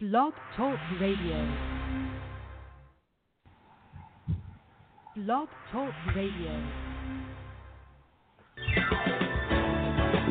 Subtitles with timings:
[0.00, 1.56] Blog Talk Radio.
[5.14, 6.68] Blog Talk Radio.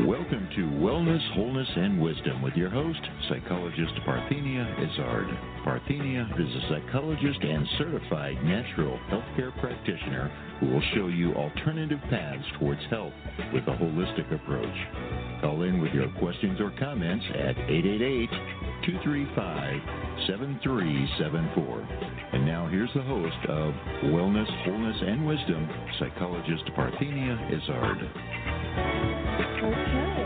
[0.07, 5.27] Welcome to Wellness, Wholeness, and Wisdom with your host, psychologist Parthenia Izzard.
[5.63, 12.43] Parthenia is a psychologist and certified natural healthcare practitioner who will show you alternative paths
[12.57, 13.13] towards health
[13.53, 15.28] with a holistic approach.
[15.41, 18.29] Call in with your questions or comments at 888
[18.85, 19.81] 235
[20.27, 21.87] 7374.
[22.33, 23.73] And now here's the host of
[24.11, 28.03] Wellness, Wholeness, and Wisdom, psychologist Parthenia Izzard.
[29.63, 30.19] Okay.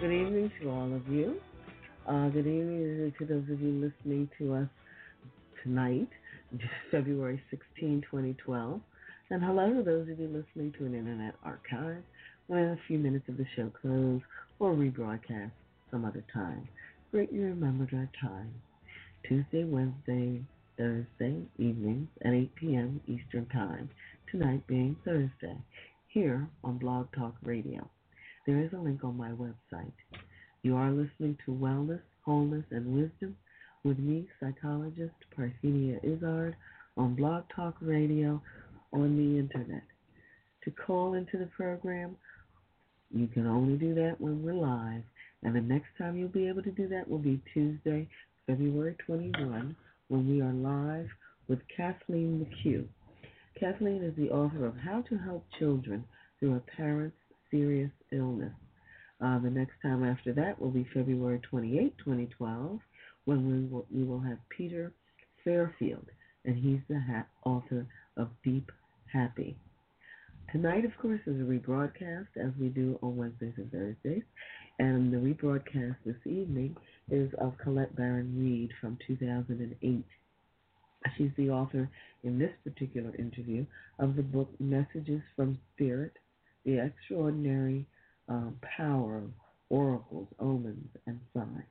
[0.00, 1.36] Good evening to all of you.
[2.08, 4.68] Uh, good evening to those of you listening to us
[5.62, 6.08] tonight,
[6.90, 8.80] February 16, 2012.
[9.30, 12.02] And hello to those of you listening to an internet archive
[12.46, 14.20] when a few minutes of the show close
[14.58, 15.50] or rebroadcast
[15.90, 16.68] some other time.
[17.10, 18.52] Greatly remembered our time.
[19.28, 20.42] Tuesday, Wednesday,
[20.76, 23.00] Thursday evenings at 8 p.m.
[23.06, 23.88] Eastern Time.
[24.30, 25.56] Tonight being Thursday
[26.08, 27.88] here on Blog Talk Radio.
[28.46, 29.92] There is a link on my website.
[30.62, 33.36] You are listening to Wellness, Wholeness, and Wisdom
[33.84, 36.56] with me, psychologist Parthenia Izzard,
[36.96, 38.42] on Blog Talk Radio
[38.92, 39.84] on the internet.
[40.64, 42.16] To call into the program,
[43.14, 45.02] you can only do that when we're live,
[45.44, 48.08] and the next time you'll be able to do that will be Tuesday,
[48.46, 49.76] February 21,
[50.08, 51.06] when we are live
[51.48, 52.86] with Kathleen McHugh.
[53.58, 56.04] Kathleen is the author of How to Help Children
[56.40, 57.16] Through a Parent's
[57.52, 58.52] Serious Illness.
[59.24, 62.80] Uh, the next time after that will be February 28, 2012,
[63.26, 64.92] when we will, we will have Peter
[65.44, 66.06] Fairfield,
[66.44, 67.86] and he's the ha- author
[68.16, 68.72] of Deep
[69.12, 69.56] Happy.
[70.54, 74.22] Tonight, of course, is a rebroadcast, as we do on Wednesdays and Thursdays,
[74.78, 76.76] and the rebroadcast this evening
[77.10, 80.04] is of Colette Baron Reid from 2008.
[81.18, 81.90] She's the author
[82.22, 83.66] in this particular interview
[83.98, 86.12] of the book Messages from Spirit
[86.64, 87.84] The Extraordinary
[88.28, 89.30] um, Power of
[89.70, 91.64] Oracles, Omens, and Signs.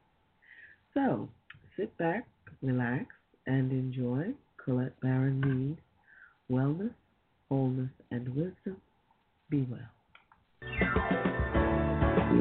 [0.93, 1.29] So
[1.77, 2.27] sit back,
[2.61, 3.05] relax,
[3.47, 5.77] and enjoy Colette Baron Reid
[6.51, 6.91] Wellness,
[7.53, 8.77] Wholeness, and Wisdom.
[9.51, 9.79] Be well.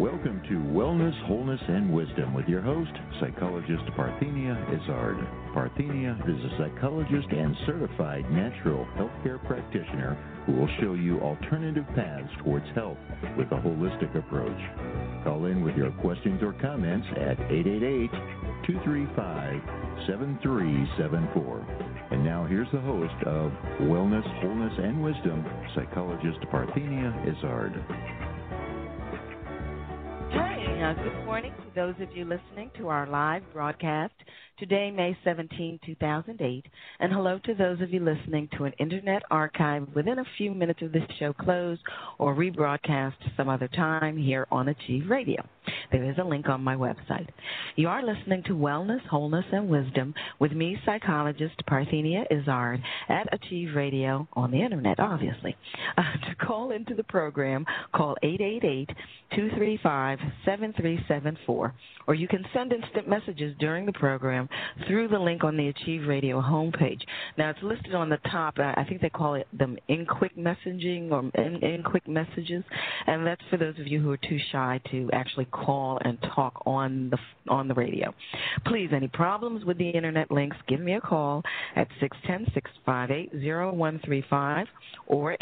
[0.00, 5.18] Welcome to Wellness, Wholeness, and Wisdom with your host, psychologist Parthenia Izzard.
[5.54, 12.32] Parthenia is a psychologist and certified natural healthcare practitioner who will show you alternative paths
[12.42, 12.96] towards health
[13.36, 15.24] with a holistic approach.
[15.24, 19.60] Call in with your questions or comments at 888 235
[20.06, 21.66] 7374.
[22.10, 23.52] And now here's the host of
[23.82, 27.72] Wellness, Wholeness, and Wisdom, psychologist Parthenia Izzard.
[30.32, 34.12] Hi, uh, good morning those of you listening to our live broadcast
[34.58, 36.66] today, May 17, 2008.
[37.00, 40.82] And hello to those of you listening to an internet archive within a few minutes
[40.82, 41.78] of this show close
[42.18, 45.44] or rebroadcast some other time here on Achieve Radio.
[45.90, 47.28] There is a link on my website.
[47.76, 53.74] You are listening to Wellness, Wholeness, and Wisdom with me, psychologist Parthenia Izzard at Achieve
[53.74, 55.56] Radio on the internet, obviously.
[55.94, 58.88] Uh, to call into the program, call 888
[59.34, 61.61] 235 7374,
[62.06, 64.48] or you can send instant messages during the program
[64.86, 67.00] through the link on the Achieve Radio homepage.
[67.38, 68.58] Now, it's listed on the top.
[68.58, 72.64] I think they call it them in quick messaging or in, in quick messages,
[73.06, 76.62] and that's for those of you who are too shy to actually call and talk
[76.66, 77.18] on the
[77.48, 78.12] on the radio.
[78.66, 81.42] Please, any problems with the internet links, give me a call
[81.76, 81.88] at
[82.86, 84.66] 610-658-0135
[85.06, 85.36] or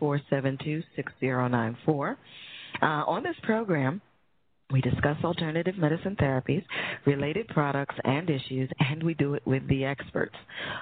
[0.00, 2.16] 866-472-6094.
[2.82, 4.02] Uh, on this program,
[4.72, 6.64] We discuss alternative medicine therapies,
[7.06, 10.34] related products, and issues, and we do it with the experts.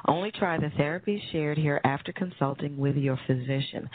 [0.08, 3.90] Only try the therapies shared here after consulting with your physician.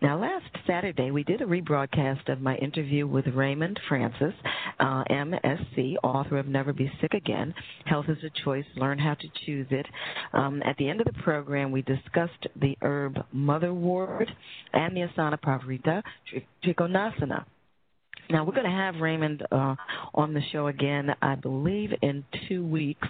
[0.00, 4.34] Now, last Saturday, we did a rebroadcast of my interview with Raymond Francis,
[4.80, 7.54] uh, MSc, author of Never Be Sick Again
[7.84, 9.86] Health is a Choice, Learn How to Choose It.
[10.32, 14.26] Um, at the end of the program, we discussed the herb motherwort
[14.72, 16.02] and the asana pavarita
[16.64, 17.44] trikonasana.
[18.30, 19.74] Now we're going to have Raymond uh,
[20.14, 23.08] on the show again, I believe, in two weeks.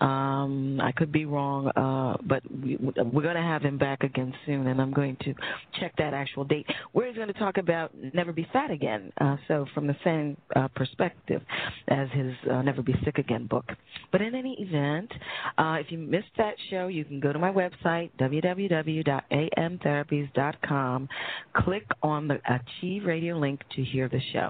[0.00, 4.34] Um, I could be wrong, uh, but we, are going to have him back again
[4.46, 5.34] soon, and I'm going to
[5.80, 6.66] check that actual date.
[6.92, 10.36] Where he's going to talk about Never Be Fat Again, uh, so from the same
[10.56, 11.42] uh, perspective
[11.88, 13.66] as his uh, Never Be Sick Again book.
[14.10, 15.12] But in any event,
[15.56, 21.08] uh, if you missed that show, you can go to my website www.amtherapies.com,
[21.56, 24.47] click on the Achieve Radio link to hear the show.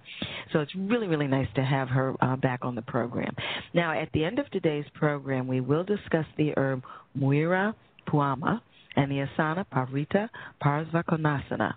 [0.52, 3.34] So it's really, really nice to have her uh, back on the program.
[3.74, 6.82] Now, at the end of today's program, we will discuss the herb
[7.16, 7.74] Muira
[8.08, 8.60] Puama
[8.96, 10.28] and the asana Pavarita
[10.62, 11.74] Parsvakonasana.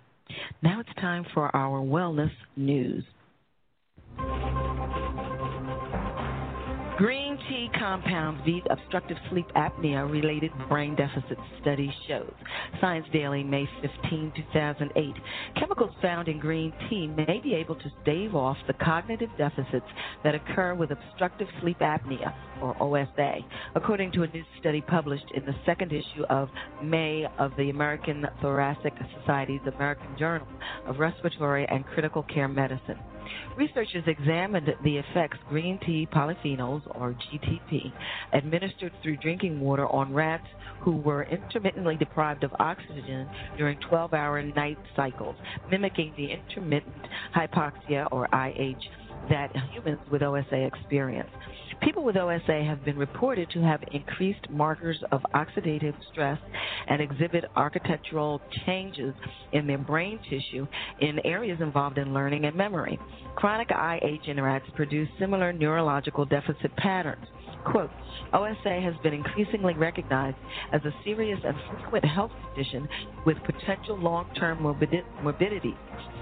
[0.62, 3.04] Now it's time for our wellness news.
[6.98, 12.32] Green tea compounds beat obstructive sleep apnea related brain deficit study shows.
[12.82, 15.14] Science Daily, May 15, 2008.
[15.58, 19.86] Chemicals found in green tea may be able to stave off the cognitive deficits
[20.22, 23.38] that occur with obstructive sleep apnea, or OSA,
[23.74, 26.50] according to a new study published in the second issue of
[26.82, 30.46] May of the American Thoracic Society's American Journal
[30.86, 32.98] of Respiratory and Critical Care Medicine.
[33.56, 37.92] Researchers examined the effects green tea polyphenols, or GTP,
[38.32, 40.46] administered through drinking water on rats
[40.80, 45.36] who were intermittently deprived of oxygen during 12 hour night cycles,
[45.70, 46.94] mimicking the intermittent
[47.34, 48.76] hypoxia, or IH,
[49.30, 51.30] that humans with OSA experience.
[51.82, 56.38] People with OSA have been reported to have increased markers of oxidative stress
[56.86, 59.14] and exhibit architectural changes
[59.52, 60.66] in their brain tissue
[61.00, 62.98] in areas involved in learning and memory.
[63.34, 67.26] Chronic IH interacts produce similar neurological deficit patterns.
[67.64, 67.90] Quote,
[68.32, 70.36] OSA has been increasingly recognized
[70.72, 72.88] as a serious and frequent health condition
[73.26, 75.76] with potential long term morbidity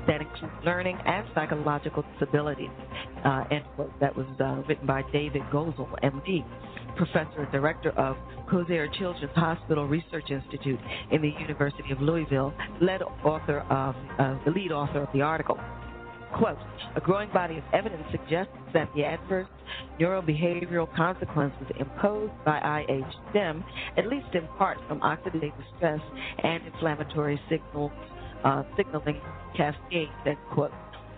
[0.06, 2.70] that include learning and psychological disabilities.
[3.24, 3.64] Uh, and
[4.00, 6.44] that was uh, written by David Gozal, MD,
[6.96, 8.16] professor and director of
[8.50, 10.78] Kosair Children's Hospital Research Institute
[11.10, 15.58] in the University of Louisville, led author of uh, the lead author of the article.
[16.36, 16.58] Quote,
[16.94, 19.48] a growing body of evidence suggests that the adverse
[19.98, 23.64] neurobehavioral consequences imposed by IH stem,
[23.96, 26.00] at least in part, from oxidative stress
[26.42, 27.90] and inflammatory signals
[28.44, 29.20] uh, signaling
[29.56, 30.08] cascade,
[30.52, 30.72] quote.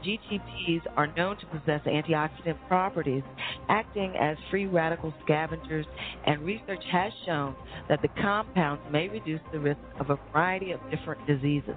[0.04, 3.22] GTPs are known to possess antioxidant properties,
[3.68, 5.86] acting as free radical scavengers,
[6.26, 7.54] and research has shown
[7.88, 11.76] that the compounds may reduce the risk of a variety of different diseases.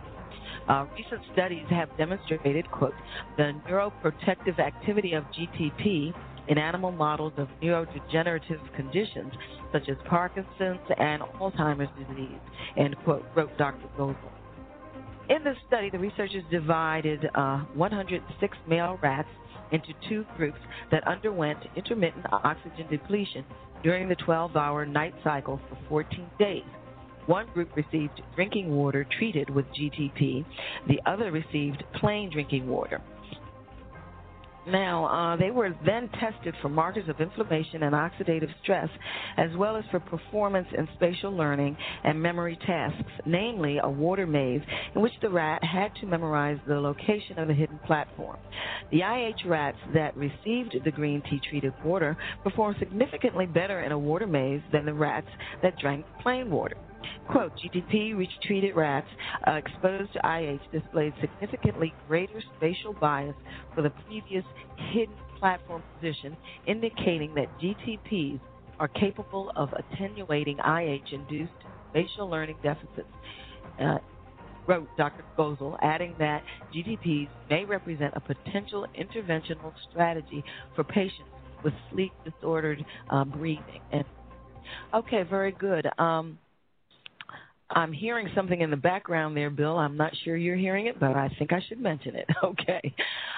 [0.67, 2.93] Uh, recent studies have demonstrated, quote,
[3.37, 6.11] the neuroprotective activity of GTP
[6.47, 9.31] in animal models of neurodegenerative conditions
[9.71, 12.39] such as Parkinson's and Alzheimer's disease,
[12.77, 13.87] end quote, wrote Dr.
[13.97, 14.34] Gozal.
[15.27, 19.27] In this study, the researchers divided uh, 106 male rats
[19.71, 20.59] into two groups
[20.91, 23.43] that underwent intermittent oxygen depletion
[23.81, 26.63] during the 12 hour night cycle for 14 days.
[27.25, 30.45] One group received drinking water treated with GTP,
[30.87, 33.01] the other received plain drinking water.
[34.67, 38.89] Now, uh, they were then tested for markers of inflammation and oxidative stress,
[39.37, 44.61] as well as for performance in spatial learning and memory tasks, namely a water maze
[44.95, 48.37] in which the rat had to memorize the location of a hidden platform.
[48.91, 53.99] The IH rats that received the green tea treated water performed significantly better in a
[53.99, 55.27] water maze than the rats
[55.61, 56.77] that drank plain water.
[57.29, 59.07] Quote, GTP treated rats
[59.47, 63.35] uh, exposed to IH displayed significantly greater spatial bias
[63.73, 64.43] for the previous
[64.91, 68.39] hidden platform position, indicating that GTPs
[68.79, 71.51] are capable of attenuating IH-induced
[71.89, 73.07] spatial learning deficits.
[73.79, 73.97] Uh,
[74.67, 75.23] wrote Dr.
[75.37, 76.43] Gozal, adding that
[76.73, 80.43] GTPs may represent a potential interventional strategy
[80.75, 81.29] for patients
[81.63, 83.81] with sleep disordered uh, breathing.
[83.91, 84.05] And
[84.93, 85.87] okay, very good.
[85.99, 86.39] Um,
[87.71, 89.77] I'm hearing something in the background there, Bill.
[89.77, 92.27] I'm not sure you're hearing it, but I think I should mention it.
[92.43, 92.93] Okay.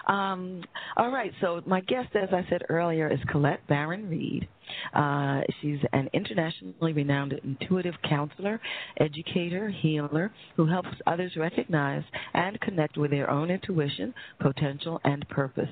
[0.07, 0.63] Um,
[0.98, 1.31] all right.
[1.39, 4.48] So my guest, as I said earlier, is Colette Baron Reid.
[4.93, 8.60] Uh, she's an internationally renowned intuitive counselor,
[9.00, 12.03] educator, healer who helps others recognize
[12.34, 15.69] and connect with their own intuition, potential, and purpose.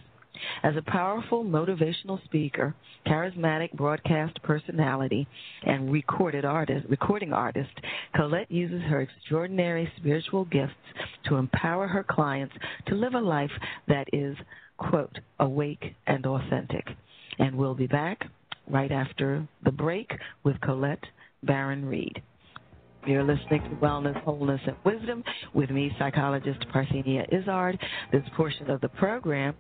[0.64, 2.76] As a powerful motivational speaker,
[3.06, 5.28] charismatic broadcast personality,
[5.64, 7.72] and recorded artist, recording artist,
[8.16, 10.74] Colette uses her extraordinary spiritual gifts
[11.28, 12.56] to empower her clients
[12.88, 13.52] to live a life
[13.88, 14.36] that is,
[14.78, 16.88] quote, awake and authentic.
[17.40, 18.26] And we'll be back
[18.68, 20.12] right after the break
[20.44, 21.04] with Colette
[21.44, 22.22] Baron Reid.
[23.06, 25.24] You're listening to Wellness, Wholeness, and Wisdom
[25.54, 27.78] with me, psychologist Parthenia Izzard.
[28.12, 29.54] This portion of the program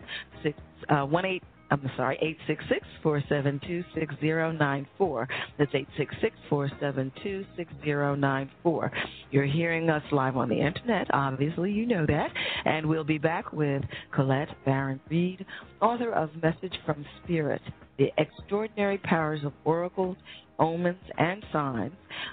[0.43, 0.57] six,
[0.91, 5.29] uh, 1 I'm sorry, 866 472 6094.
[5.59, 8.93] That's 866 472 6094.
[9.33, 11.09] You're hearing us live on the internet.
[11.13, 12.31] Obviously, you know that.
[12.67, 13.83] And we'll be back with
[14.15, 15.45] Colette Baron Reid,
[15.81, 17.63] author of Message from Spirit
[17.99, 20.17] The Extraordinary Powers of Oracles,
[20.59, 21.93] Omens, and Signs.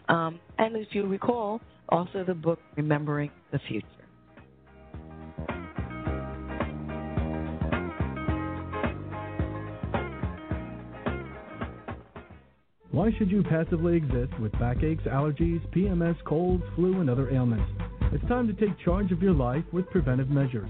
[0.10, 3.88] Um, and if you recall, also the book Remembering the Future.
[12.92, 17.70] Why should you passively exist with backaches, allergies, PMS, colds, flu, and other ailments?
[18.12, 20.70] It's time to take charge of your life with preventive measures.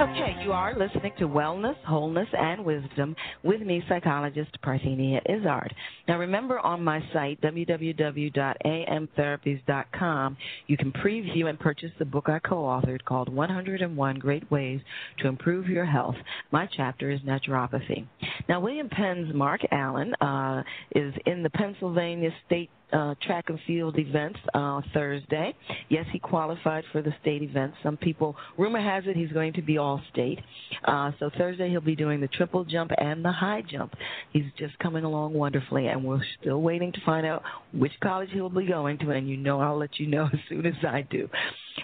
[0.00, 5.74] Okay, you are listening to Wellness, Wholeness, and Wisdom with me, psychologist Parthenia Izzard.
[6.06, 10.36] Now, remember on my site, www.amtherapies.com,
[10.68, 14.80] you can preview and purchase the book I co authored called 101 Great Ways
[15.18, 16.14] to Improve Your Health.
[16.52, 18.06] My chapter is naturopathy.
[18.48, 20.62] Now, William Penn's Mark Allen uh,
[20.94, 25.54] is in the Pennsylvania State uh, track and field events uh, Thursday.
[25.88, 27.76] Yes, he qualified for the state events.
[27.82, 30.40] Some people, rumor has it, he's going to be all state.
[30.84, 33.94] Uh, so Thursday he'll be doing the triple jump and the high jump.
[34.32, 37.42] He's just coming along wonderfully, and we're still waiting to find out
[37.72, 39.10] which college he'll be going to.
[39.10, 41.28] And you know, I'll let you know as soon as I do.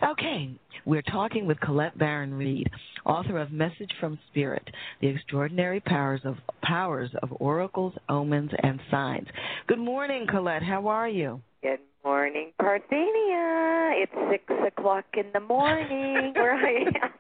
[0.03, 0.51] Okay,
[0.85, 2.69] we're talking with Colette Baron Reid,
[3.05, 4.69] author of Message from Spirit:
[5.01, 9.29] The Extraordinary Powers of Powers of Oracles, Omens, and Signs.
[9.67, 10.63] Good morning, Colette.
[10.63, 11.41] How are you?
[11.63, 14.03] Good morning, Parthenia.
[14.03, 17.11] It's six o'clock in the morning where I am.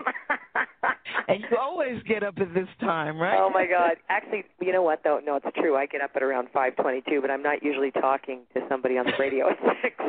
[1.28, 3.38] and you always get up at this time, right?
[3.38, 3.96] Oh my God!
[4.08, 5.00] Actually, you know what?
[5.02, 5.76] Though, no, it's true.
[5.76, 9.06] I get up at around five twenty-two, but I'm not usually talking to somebody on
[9.06, 9.94] the radio at six.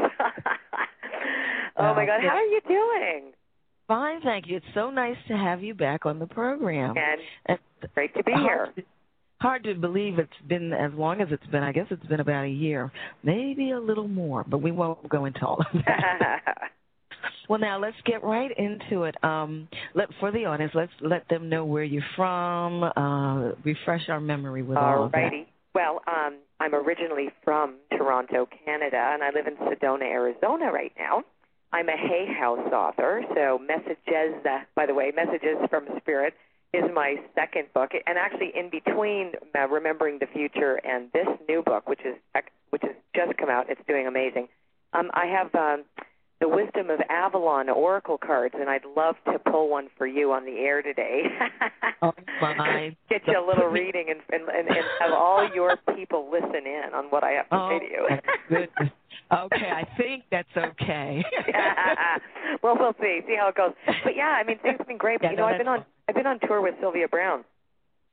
[1.77, 2.21] oh my God!
[2.21, 3.31] How are you doing?
[3.87, 4.57] Fine, thank you.
[4.57, 6.95] It's so nice to have you back on the program.
[6.97, 7.59] And, and
[7.93, 8.85] great to be hard, here.
[9.41, 11.61] Hard to believe it's been as long as it's been.
[11.61, 12.91] I guess it's been about a year,
[13.23, 16.41] maybe a little more, but we won't go into all of that.
[17.49, 19.15] Well, now let's get right into it.
[19.23, 22.83] Um, let for the audience, let's let them know where you're from.
[22.83, 25.31] Uh, refresh our memory with all of that.
[25.31, 25.45] Alrighty.
[25.73, 31.23] Well, um, I'm originally from Toronto, Canada, and I live in Sedona, Arizona right now.
[31.75, 34.41] I'm a Hay House author, so Messages,
[34.75, 36.33] by the way, Messages from Spirit
[36.73, 41.61] is my second book, and actually in between uh, Remembering the Future and this new
[41.63, 42.15] book, which is
[42.69, 44.47] which has just come out, it's doing amazing.
[44.93, 45.83] Um, I have um,
[46.45, 50.45] the Wisdom of Avalon Oracle cards, and I'd love to pull one for you on
[50.45, 51.23] the air today.
[52.03, 52.95] oh my!
[53.09, 56.93] Get you a little reading and, and and and have all your people listen in
[56.93, 58.07] on what I have to oh, say to you.
[58.49, 58.93] goodness.
[59.31, 61.23] Okay, I think that's okay.
[62.63, 63.21] well, we'll see.
[63.25, 63.71] See how it goes.
[64.03, 65.21] But yeah, I mean, things have been great.
[65.21, 67.43] But Yeah, you no, know, I've been on I've been on tour with Sylvia Browne,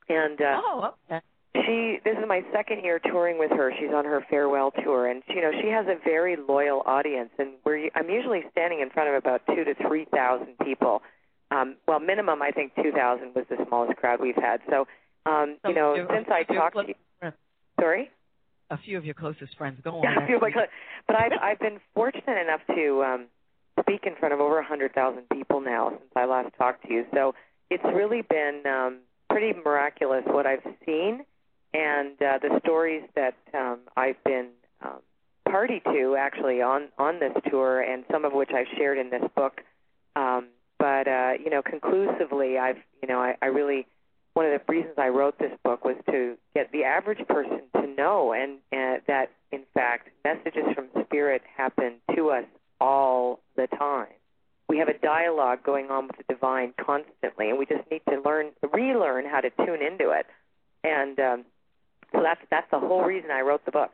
[0.09, 1.21] and uh, oh, okay.
[1.55, 5.23] She this is my second year touring with her she's on her farewell tour and
[5.29, 9.09] you know she has a very loyal audience and we're i'm usually standing in front
[9.11, 11.03] of about two to three thousand people
[11.51, 14.87] um well minimum i think two thousand was the smallest crowd we've had so
[15.27, 17.37] um you know since i talked to you friends.
[17.79, 18.11] sorry
[18.71, 19.79] A few of your closest friends.
[19.85, 20.03] Go on.
[20.05, 20.71] yeah, I feel that's- like
[21.07, 23.27] but i've i've been fortunate enough to um
[23.81, 26.93] speak in front of over a hundred thousand people now since i last talked to
[26.93, 27.35] you so
[27.69, 31.25] it's really been um pretty miraculous what i've seen
[31.75, 34.49] and uh, the stories that um, I've been
[34.83, 35.01] um,
[35.49, 39.29] party to actually on on this tour, and some of which I've shared in this
[39.35, 39.61] book.
[40.17, 40.49] Um,
[40.79, 43.87] but uh, you know, conclusively, I've you know, I, I really
[44.35, 47.87] one of the reasons I wrote this book was to get the average person to
[47.87, 52.45] know, and uh, that in fact, messages from spirit happen to us
[52.81, 54.09] all the time.
[54.69, 58.21] We have a dialogue going on with the divine constantly, and we just need to
[58.25, 60.27] learn, relearn how to tune into it.
[60.83, 61.45] And um,
[62.13, 63.91] so that's that's the whole reason I wrote the book.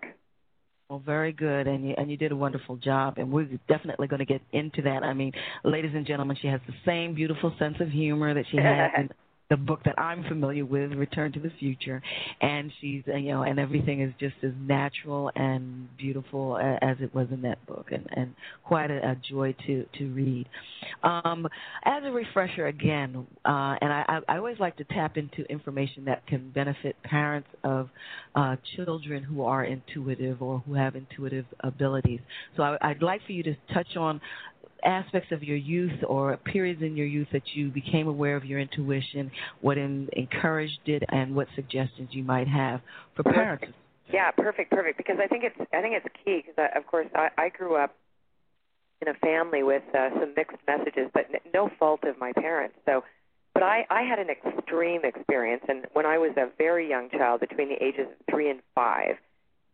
[0.88, 4.20] Well, very good, and you and you did a wonderful job, and we're definitely going
[4.20, 5.02] to get into that.
[5.02, 5.32] I mean,
[5.62, 9.10] ladies and gentlemen, she has the same beautiful sense of humor that she has in
[9.50, 12.02] the book that I'm familiar with, Return to the Future,
[12.40, 17.14] and she's uh, you know, and everything is just as natural and beautiful as it
[17.14, 20.46] was in that book, and and quite a, a joy to to read.
[21.02, 21.48] Um,
[21.84, 26.26] as a refresher, again, uh, and I I always like to tap into information that
[26.26, 27.88] can benefit parents of
[28.34, 32.20] uh, children who are intuitive or who have intuitive abilities.
[32.56, 34.20] So I, I'd like for you to touch on
[34.84, 38.60] aspects of your youth or periods in your youth that you became aware of your
[38.60, 42.80] intuition, what in, encouraged it, and what suggestions you might have
[43.14, 43.66] for parents.
[44.12, 44.96] Yeah, perfect, perfect.
[44.96, 46.42] Because I think it's I think it's key.
[46.46, 47.94] Because of course I, I grew up
[49.00, 52.76] in a family with uh, some mixed messages, but n- no fault of my parents.
[52.86, 53.04] So,
[53.54, 57.40] but I I had an extreme experience, and when I was a very young child,
[57.40, 59.16] between the ages of three and five,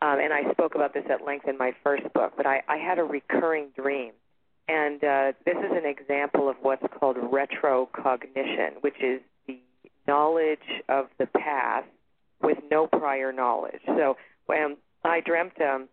[0.03, 2.33] um, and I spoke about this at length in my first book.
[2.37, 4.12] But I I had a recurring dream,
[4.68, 9.59] and uh, this is an example of what's called retrocognition, which is the
[10.07, 11.87] knowledge of the past
[12.42, 13.81] with no prior knowledge.
[13.87, 15.88] So when I dreamt um,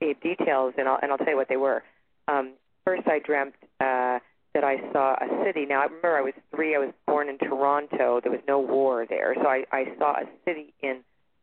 [0.00, 1.82] the details, and I'll, and I'll tell you what they were.
[2.28, 2.52] Um,
[2.84, 4.18] first, I dreamt uh,
[4.54, 5.66] that I saw a city.
[5.66, 6.74] Now, I remember I was three.
[6.74, 8.20] I was born in Toronto.
[8.22, 11.00] There was no war there, so I, I saw a city in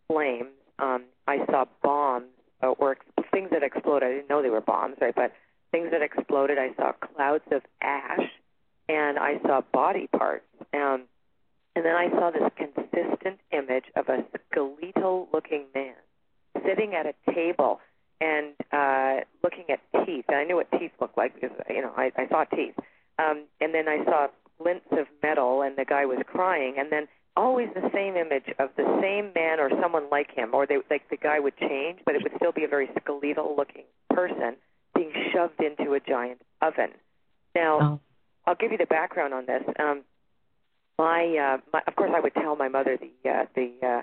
[0.07, 0.49] flames.
[0.79, 2.25] Um, I saw bombs
[2.63, 4.09] uh, or ex- things that exploded.
[4.09, 5.13] I didn't know they were bombs, right?
[5.15, 5.33] But
[5.71, 6.57] things that exploded.
[6.57, 8.29] I saw clouds of ash,
[8.89, 10.45] and I saw body parts.
[10.73, 11.03] Um,
[11.75, 15.95] and then I saw this consistent image of a skeletal looking man
[16.65, 17.79] sitting at a table
[18.19, 20.25] and uh, looking at teeth.
[20.27, 22.75] And I knew what teeth looked like because, you know, I, I saw teeth.
[23.17, 24.27] Um, and then I saw
[24.61, 26.75] glints of metal, and the guy was crying.
[26.77, 27.07] And then
[27.37, 31.09] always the same image of the same man or someone like him, or they, like
[31.09, 34.57] the guy would change, but it would still be a very skeletal looking person
[34.95, 36.91] being shoved into a giant oven.
[37.55, 37.99] Now, Oh.
[38.45, 39.63] I'll give you the background on this.
[39.79, 40.01] Um,
[40.97, 44.01] my, uh, my, of course, I would tell my mother the uh, the uh,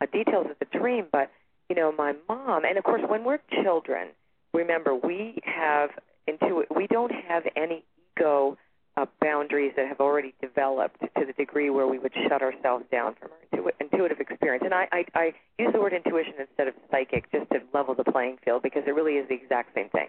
[0.00, 1.30] uh, details of the dream, but
[1.68, 4.08] you know, my mom, and of course, when we're children,
[4.52, 5.90] remember we have
[6.26, 7.84] intu- we don't have any
[8.16, 8.56] ego
[8.96, 13.14] uh, boundaries that have already developed to the degree where we would shut ourselves down
[13.20, 14.64] from our intu- intuitive experience.
[14.64, 18.04] And I, I, I use the word intuition instead of psychic just to level the
[18.04, 20.08] playing field because it really is the exact same thing.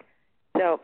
[0.62, 0.80] So,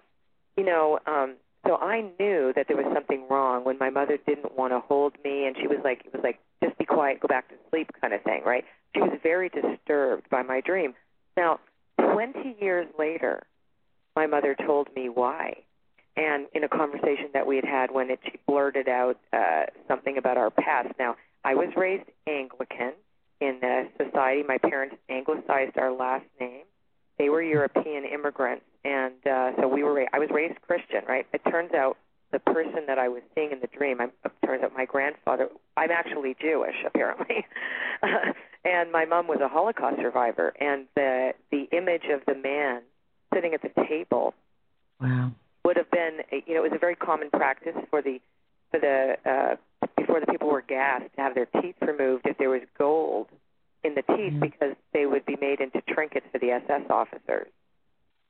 [0.57, 1.37] you know, um,
[1.67, 5.15] so I knew that there was something wrong when my mother didn't want to hold
[5.25, 7.91] me, and she was like, it was like, just be quiet, go back to sleep,
[8.01, 8.65] kind of thing, right?
[8.95, 10.95] She was very disturbed by my dream.
[11.37, 11.61] Now,
[12.01, 13.43] 20 years later,
[14.17, 15.59] my mother told me why.
[16.17, 20.19] And in a conversation that we had had when it, she blurted out uh, something
[20.19, 20.89] about our past.
[20.99, 21.15] Now,
[21.45, 22.95] I was raised Anglican
[23.41, 24.43] in the society.
[24.43, 26.65] My parents anglicized our last name.
[27.19, 29.95] They were European immigrants, and uh, so we were.
[29.95, 31.27] Ra- I was raised Christian, right?
[31.33, 31.97] It turns out
[32.31, 35.49] the person that I was seeing in the dream, I'm, it turns out my grandfather.
[35.77, 37.47] I'm actually Jewish, apparently,
[38.65, 40.53] and my mom was a Holocaust survivor.
[40.61, 42.83] And the the image of the man
[43.35, 44.35] sitting at the table,
[45.01, 45.33] wow,
[45.65, 46.21] would have been.
[46.47, 48.21] You know, it was a very common practice for the
[48.71, 49.57] for the uh,
[49.97, 53.29] before the people were gassed to have their teeth removed if there was gold
[53.85, 54.41] in the teeth mm-hmm.
[54.41, 57.49] because they would be made into trinkets for the SS officers.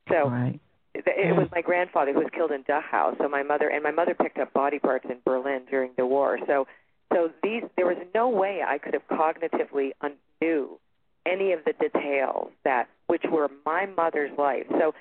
[0.09, 0.61] So right.
[0.95, 3.17] it, it was my grandfather who was killed in Dachau.
[3.19, 6.39] So my mother and my mother picked up body parts in Berlin during the war.
[6.47, 6.67] So
[7.13, 10.79] so these there was no way I could have cognitively unknew
[11.27, 14.67] any of the details that which were my mother's life.
[14.71, 14.95] So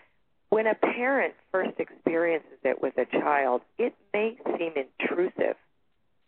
[0.50, 5.56] when a parent first experiences it with a child, it may seem intrusive,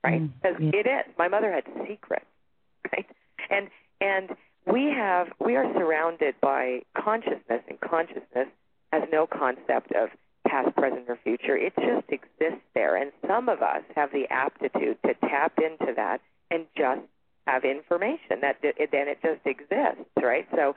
[0.04, 0.22] right?
[0.22, 0.72] Mm, Because yeah.
[0.74, 1.16] it is.
[1.18, 2.26] My mother had secrets,
[2.92, 3.06] right?
[3.50, 3.70] And
[4.02, 8.48] and we have we are surrounded by consciousness, and consciousness
[8.92, 10.10] has no concept of
[10.48, 11.56] past, present, or future.
[11.56, 16.22] It just exists there, and some of us have the aptitude to tap into that
[16.52, 17.02] and just
[17.48, 20.48] have information that then it just exists, right?
[20.56, 20.76] So,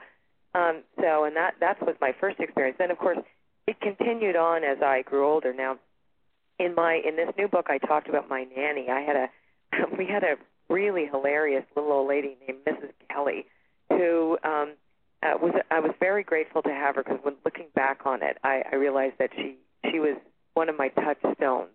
[0.55, 2.77] um, so and that that was my first experience.
[2.79, 3.19] Then, of course,
[3.67, 5.53] it continued on as I grew older.
[5.53, 5.77] Now,
[6.59, 8.87] in my in this new book, I talked about my nanny.
[8.89, 9.27] I had a
[9.97, 10.35] we had a
[10.69, 12.91] really hilarious little old lady named Mrs.
[13.09, 13.45] Kelly,
[13.89, 14.73] who um,
[15.23, 18.37] uh, was I was very grateful to have her because when looking back on it,
[18.43, 19.55] I, I realized that she
[19.89, 20.17] she was
[20.53, 21.69] one of my touchstones.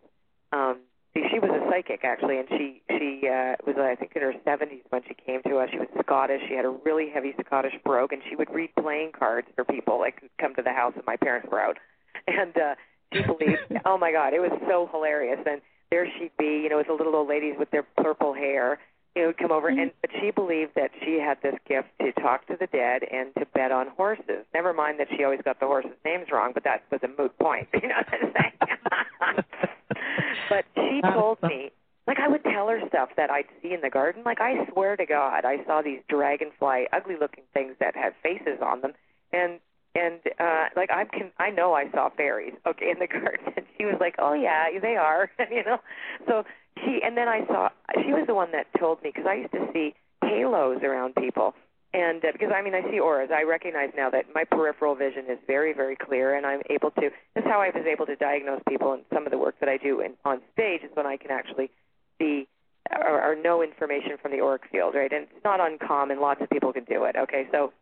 [0.52, 0.78] Um,
[1.14, 4.34] see, she was a psychic actually, and she she uh, was I think in her
[4.46, 5.70] 70s when she came to us.
[5.70, 6.42] She was Scottish.
[6.48, 9.98] She had a really heavy Scottish brogue, and she would read playing cards for people
[9.98, 11.78] like who'd come to the house, and my parents were out,
[12.26, 12.74] and uh,
[13.12, 13.60] she believed.
[13.86, 15.40] oh my God, it was so hilarious.
[15.46, 18.78] And there she'd be, you know, with the little old ladies with their purple hair,
[19.22, 22.46] know, would come over, and but she believed that she had this gift to talk
[22.46, 24.44] to the dead and to bet on horses.
[24.54, 27.36] Never mind that she always got the horses' names wrong, but that was a moot
[27.38, 27.68] point.
[27.82, 29.44] You know what I'm saying?
[30.48, 31.70] but she told me,
[32.06, 34.22] like I would tell her stuff that I'd see in the garden.
[34.24, 38.80] Like I swear to God, I saw these dragonfly, ugly-looking things that had faces on
[38.80, 38.92] them,
[39.32, 39.60] and
[39.98, 43.64] and uh like I can I know I saw fairies okay in the garden.
[43.76, 45.78] She was like oh yeah they are you know?
[46.26, 46.44] So
[46.84, 47.70] she and then I saw
[48.04, 51.54] she was the one that told me because I used to see halos around people.
[51.94, 53.30] And uh, because I mean I see auras.
[53.34, 57.00] I recognize now that my peripheral vision is very very clear and I'm able to
[57.34, 59.68] this is how I was able to diagnose people and some of the work that
[59.68, 61.70] I do in, on stage is when I can actually
[62.18, 62.46] see
[62.90, 65.12] or, or know information from the auric field right?
[65.12, 66.20] And it's not uncommon.
[66.20, 67.48] Lots of people can do it okay?
[67.52, 67.72] So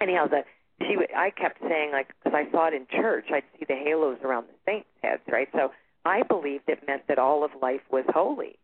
[0.00, 0.46] anyhow that
[0.80, 3.74] she would, I kept saying like because I saw it in church, I'd see the
[3.74, 5.48] halos around the saints' heads, right?
[5.52, 5.70] So
[6.04, 8.58] I believed it meant that all of life was holy.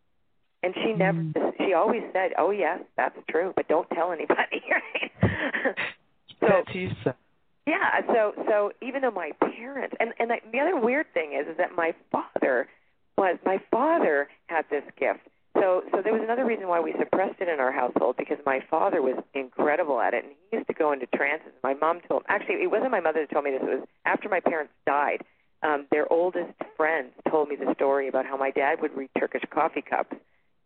[0.61, 1.53] And she never, mm.
[1.57, 5.11] she always said, "Oh yes, that's true, but don't tell anybody." Right?
[6.39, 7.15] so That's you said.
[7.67, 11.47] yeah, so so even though my parents and and the, the other weird thing is
[11.47, 12.67] is that my father
[13.17, 15.19] was my father had this gift.
[15.59, 18.59] So so there was another reason why we suppressed it in our household because my
[18.69, 21.51] father was incredible at it and he used to go into trances.
[21.63, 24.29] My mom told actually it wasn't my mother that told me this, it was after
[24.29, 25.23] my parents died.
[25.63, 29.43] Um their oldest friends told me the story about how my dad would read Turkish
[29.49, 30.15] coffee cups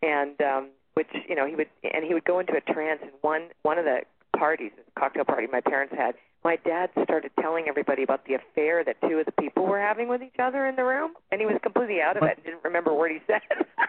[0.01, 3.12] and um which you know he would and he would go into a trance and
[3.21, 4.01] one one of the
[4.38, 8.84] parties, this cocktail party my parents had, my dad started telling everybody about the affair
[8.84, 11.47] that two of the people were having with each other in the room, and he
[11.47, 13.41] was completely out of it and didn't remember what he said.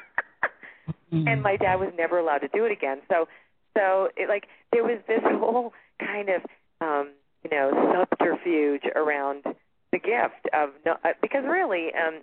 [1.28, 3.00] and my dad was never allowed to do it again.
[3.08, 3.28] So,
[3.76, 6.42] so it, like there was this whole kind of
[6.80, 7.10] um,
[7.42, 9.44] you know subterfuge around
[9.92, 12.20] the gift of no, uh, because really um,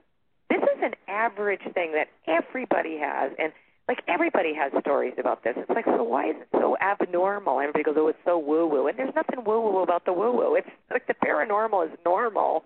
[0.49, 3.54] this is an average thing that everybody has, and
[3.88, 5.54] like everybody has stories about this.
[5.58, 7.60] It's like, so why is it so abnormal?
[7.60, 10.32] Everybody goes, oh, it's so woo woo, and there's nothing woo woo about the woo
[10.32, 10.56] woo.
[10.56, 12.63] It's like the paranormal is normal.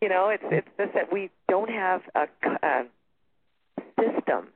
[0.00, 2.26] You know, it's it's just that we don't have a,
[2.62, 2.84] a
[3.98, 4.48] system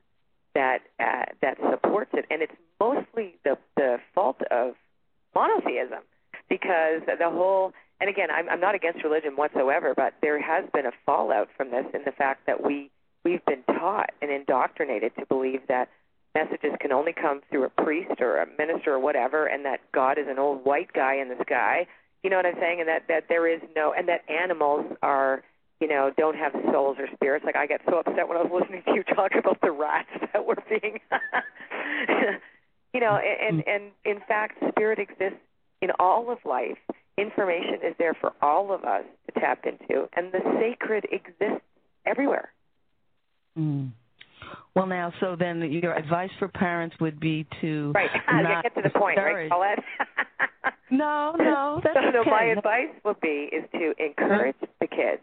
[0.55, 4.75] that uh, that supports it, and it's mostly the the fault of
[5.35, 6.03] monotheism
[6.49, 7.73] because the whole.
[8.01, 11.69] And again, I'm, I'm not against religion whatsoever, but there has been a fallout from
[11.69, 12.89] this in the fact that we
[13.25, 15.89] we've been taught and indoctrinated to believe that
[16.35, 20.17] messages can only come through a priest or a minister or whatever, and that God
[20.17, 21.87] is an old white guy in the sky.
[22.23, 22.79] You know what I'm saying?
[22.79, 25.43] And that that there is no, and that animals are,
[25.79, 27.45] you know, don't have souls or spirits.
[27.45, 30.09] Like I get so upset when I was listening to you talk about the rats
[30.33, 30.99] that were being,
[32.93, 35.39] you know, and and in fact, spirit exists
[35.81, 36.77] in all of life.
[37.17, 41.65] Information is there for all of us to tap into, and the sacred exists
[42.05, 42.49] everywhere.
[43.57, 43.91] Mm.
[44.73, 48.09] Well, now, so then your advice for parents would be to right.
[48.31, 49.79] not get to the point, right, discourage- Paulette?
[50.91, 52.29] No, no, that's so, no, okay.
[52.31, 55.21] my advice would be is to encourage the kids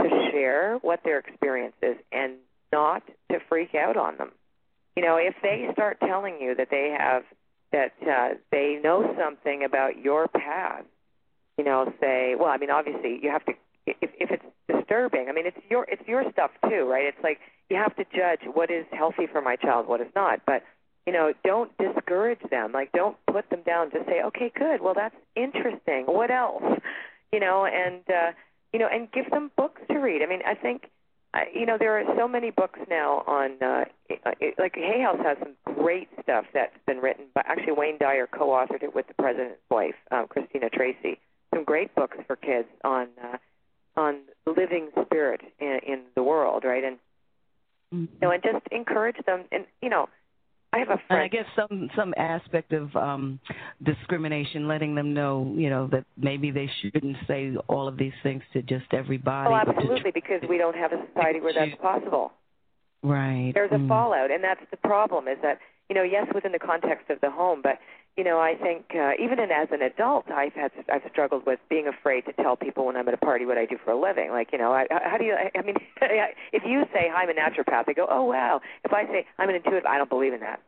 [0.00, 2.34] to share what their experience is and
[2.72, 4.30] not to freak out on them.
[4.96, 7.22] You know, if they start telling you that they have
[7.72, 10.86] that uh, they know something about your past,
[11.56, 13.52] you know, say, well, I mean, obviously you have to
[13.86, 15.26] if if it's disturbing.
[15.28, 17.06] I mean, it's your it's your stuff too, right?
[17.06, 17.38] It's like
[17.70, 20.40] you have to judge what is healthy for my child, what is not.
[20.46, 20.62] But
[21.06, 22.72] you know, don't discourage them.
[22.72, 23.90] Like, don't put them down.
[23.90, 24.82] Just say, okay, good.
[24.82, 26.04] Well, that's interesting.
[26.06, 26.62] What else?
[27.30, 28.32] You know, and uh,
[28.72, 30.22] you know, and give them books to read.
[30.22, 30.90] I mean, I think.
[31.54, 33.84] You know, there are so many books now on, uh,
[34.58, 37.26] like Hay House has some great stuff that's been written.
[37.32, 41.20] But actually, Wayne Dyer co-authored it with the president's wife, um, Kristina Tracy.
[41.54, 43.36] Some great books for kids on uh,
[43.94, 46.82] on living spirit in, in the world, right?
[46.82, 46.96] And
[47.94, 48.12] mm-hmm.
[48.12, 49.44] you know, and just encourage them.
[49.52, 50.08] And you know,
[50.78, 51.10] I have a friend.
[51.10, 53.40] And I guess some some aspect of um
[53.82, 58.42] discrimination, letting them know, you know, that maybe they shouldn't say all of these things
[58.52, 59.50] to just everybody.
[59.50, 62.32] Oh, absolutely, because we don't have a society where that's possible.
[63.02, 63.52] Right.
[63.54, 63.88] There's a mm.
[63.88, 65.28] fallout, and that's the problem.
[65.28, 67.78] Is that you know, yes, within the context of the home, but
[68.16, 71.60] you know, I think uh, even in, as an adult, I've had I've struggled with
[71.70, 74.00] being afraid to tell people when I'm at a party what I do for a
[74.00, 74.30] living.
[74.30, 75.34] Like, you know, I, how do you?
[75.34, 75.76] I, I mean,
[76.52, 78.60] if you say I'm a naturopath, they go, oh wow.
[78.84, 80.60] If I say I'm an intuitive, I don't believe in that.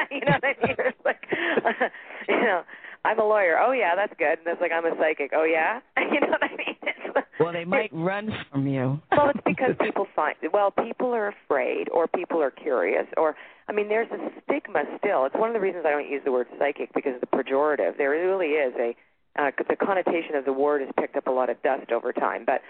[0.10, 0.76] you know what I mean?
[0.86, 1.88] It's like, uh,
[2.28, 2.62] you know,
[3.04, 3.58] I'm a lawyer.
[3.58, 4.38] Oh yeah, that's good.
[4.38, 5.32] And it's like I'm a psychic.
[5.34, 6.76] Oh yeah, you know what I mean?
[6.82, 9.00] It's, well, they might run from you.
[9.12, 13.36] well, it's because people find well, people are afraid, or people are curious, or
[13.68, 15.24] I mean, there's a stigma still.
[15.26, 17.96] It's one of the reasons I don't use the word psychic because of the pejorative.
[17.98, 18.96] There really is a
[19.38, 22.44] uh, the connotation of the word has picked up a lot of dust over time.
[22.46, 22.62] But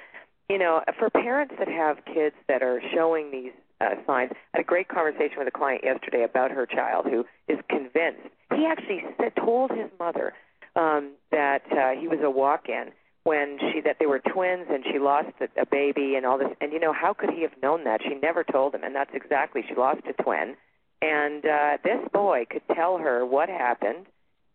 [0.49, 4.61] you know, for parents that have kids that are showing these uh, signs, I had
[4.61, 8.29] a great conversation with a client yesterday about her child who is convinced.
[8.55, 10.33] He actually said, told his mother
[10.75, 12.91] um, that uh, he was a walk-in
[13.25, 16.49] when she that they were twins and she lost a, a baby and all this.
[16.61, 18.01] And you know, how could he have known that?
[18.03, 20.57] She never told him, and that's exactly she lost a twin
[21.03, 24.07] and uh, this boy could tell her what happened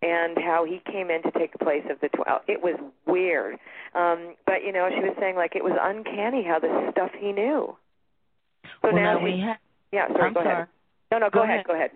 [0.01, 2.41] and how he came in to take the place of the 12.
[2.47, 3.59] It was weird.
[3.93, 7.31] Um, but, you know, she was saying, like, it was uncanny how this stuff he
[7.31, 7.77] knew.
[8.81, 9.57] So well, now, now we have.
[9.91, 10.55] Yeah, sorry, I'm go sorry.
[10.55, 10.67] ahead.
[11.11, 11.53] No, no, go, go ahead.
[11.55, 11.67] ahead.
[11.67, 11.91] Go ahead.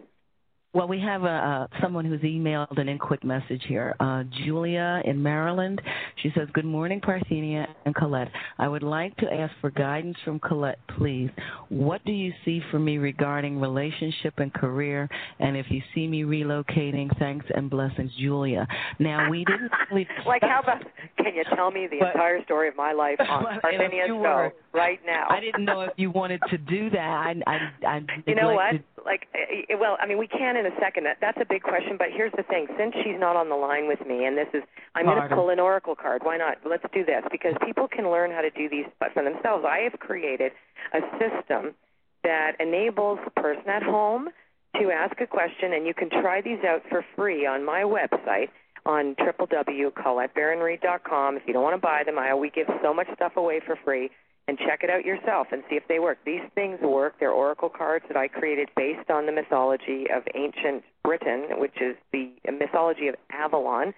[0.75, 3.95] Well, we have uh, someone who's emailed an in quick message here.
[4.01, 5.81] Uh, Julia in Maryland.
[6.21, 8.27] She says, Good morning, Parthenia and Colette.
[8.59, 11.29] I would like to ask for guidance from Colette, please.
[11.69, 15.07] What do you see for me regarding relationship and career?
[15.39, 18.67] And if you see me relocating, thanks and blessings, Julia.
[18.99, 20.05] Now, we didn't really.
[20.27, 20.83] like, how about,
[21.15, 24.99] can you tell me the but, entire story of my life on Parthenia Show right
[25.05, 25.27] now?
[25.29, 26.99] I didn't know if you wanted to do that.
[26.99, 28.75] I, I, I you know what?
[29.05, 31.05] Like, eh, eh, well, I mean, we can in a second.
[31.05, 33.87] That, that's a big question, but here's the thing: since she's not on the line
[33.87, 34.63] with me, and this is,
[34.95, 36.23] I'm going to pull an oracle card.
[36.23, 36.57] Why not?
[36.65, 39.63] Let's do this because people can learn how to do these for themselves.
[39.63, 40.53] I have created
[40.93, 41.75] a system
[42.23, 44.29] that enables the person at home
[44.81, 48.49] to ask a question, and you can try these out for free on my website
[48.85, 51.37] on www.colettebaronreid.com.
[51.37, 53.77] If you don't want to buy them, I we give so much stuff away for
[53.83, 54.09] free
[54.47, 56.19] and check it out yourself and see if they work.
[56.25, 57.15] These things work.
[57.19, 61.95] They're oracle cards that I created based on the mythology of ancient Britain, which is
[62.11, 63.93] the mythology of Avalon.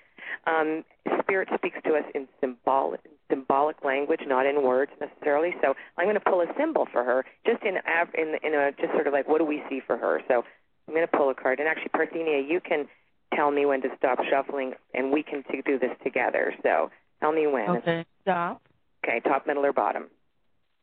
[0.45, 0.83] Um,
[1.21, 5.53] Spirit speaks to us in symbolic symbolic language, not in words necessarily.
[5.61, 7.75] So I'm going to pull a symbol for her, just in
[8.17, 10.21] in in a just sort of like what do we see for her.
[10.27, 10.43] So
[10.87, 12.87] I'm going to pull a card, and actually, Parthenia, you can
[13.33, 16.53] tell me when to stop shuffling, and we can do this together.
[16.63, 17.69] So tell me when.
[17.69, 18.61] Okay, stop.
[19.03, 20.07] Okay, top, middle, or bottom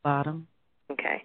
[0.04, 0.46] bottom.
[0.92, 1.24] Okay.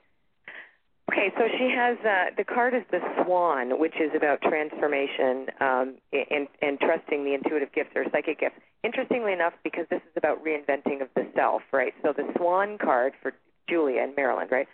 [1.12, 5.96] Okay, so she has uh, the card is the Swan, which is about transformation um,
[6.14, 8.56] and, and trusting the intuitive gifts or psychic gifts.
[8.84, 11.94] Interestingly enough, because this is about reinventing of the self, right?
[12.04, 13.34] So the Swan card for
[13.68, 14.68] Julia in Maryland, right,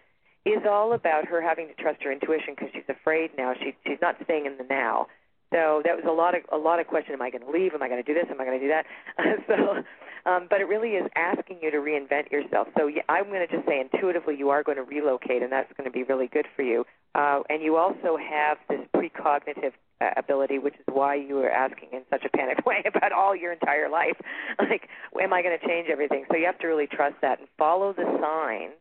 [0.46, 3.54] is all about her having to trust her intuition because she's afraid now.
[3.58, 5.08] She, she's not staying in the now.
[5.56, 7.14] So that was a lot of a lot of question.
[7.14, 7.74] Am I going to leave?
[7.74, 8.28] Am I going to do this?
[8.30, 8.86] Am I going to do that?
[9.48, 9.84] so
[10.30, 12.68] um, but it really is asking you to reinvent yourself.
[12.78, 15.72] So yeah, I'm going to just say intuitively you are going to relocate, and that's
[15.78, 16.84] going to be really good for you.
[17.14, 21.90] Uh, and you also have this precognitive uh, ability, which is why you are asking
[21.94, 24.18] in such a panicked way about all your entire life.
[24.60, 24.90] like,
[25.22, 26.26] am I going to change everything?
[26.30, 28.74] So you have to really trust that and follow the signs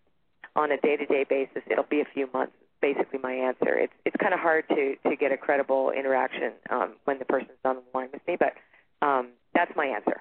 [0.57, 1.63] on a day-to-day basis.
[1.71, 2.55] It'll be a few months.
[2.85, 3.79] Basically, my answer.
[3.79, 7.57] It's it's kind of hard to to get a credible interaction um, when the person's
[7.65, 8.53] on the line with me, but
[9.01, 10.21] um, that's my answer.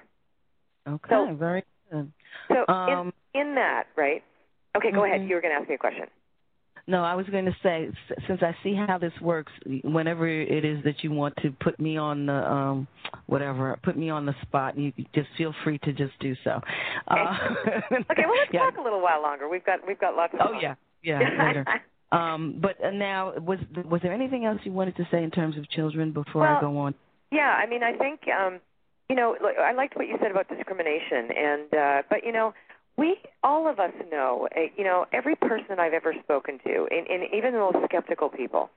[0.88, 2.10] Okay, so, very good.
[2.48, 4.24] So um, in, in that, right?
[4.78, 5.12] Okay, go mm-hmm.
[5.12, 5.28] ahead.
[5.28, 6.06] You were going to ask me a question.
[6.86, 7.90] No, I was going to say
[8.26, 11.98] since I see how this works, whenever it is that you want to put me
[11.98, 12.88] on the um
[13.26, 16.60] whatever, put me on the spot, you just feel free to just do so.
[17.12, 18.60] Okay, uh, okay well let's yeah.
[18.60, 19.50] talk a little while longer.
[19.50, 20.76] We've got we've got lots of Oh yeah.
[21.02, 21.66] Yeah, later.
[22.12, 25.56] Um, but uh, now, was was there anything else you wanted to say in terms
[25.56, 26.94] of children before well, I go on?
[27.32, 28.60] Yeah, I mean, I think um,
[29.08, 32.54] you know, I liked what you said about discrimination, and uh, but you know,
[32.96, 37.06] we all of us know, uh, you know, every person I've ever spoken to, and,
[37.08, 38.70] and even the most skeptical people.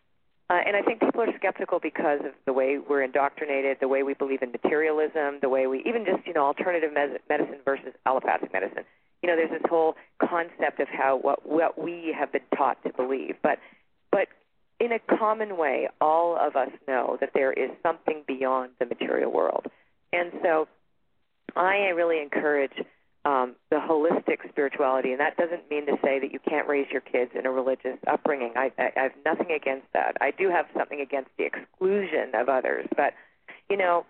[0.50, 4.04] Uh, and I think people are skeptical because of the way we're indoctrinated, the way
[4.04, 7.94] we believe in materialism, the way we even just you know alternative med- medicine versus
[8.06, 8.86] allopathic medicine
[9.22, 12.94] you know, there's this whole concept of how what what we have been taught to
[12.94, 13.60] believe, but
[14.12, 14.28] but
[14.80, 19.32] in a common way, all of us know that there is something beyond the material
[19.32, 19.66] world,
[20.14, 20.68] and so
[21.56, 22.74] I really encourage
[23.26, 27.02] um, the holistic spirituality, and that doesn't mean to say that you can't raise your
[27.02, 28.54] kids in a religious upbringing.
[28.56, 30.16] I, I, I have nothing against that.
[30.22, 33.14] I do have something against the exclusion of others, but
[33.70, 34.06] you know,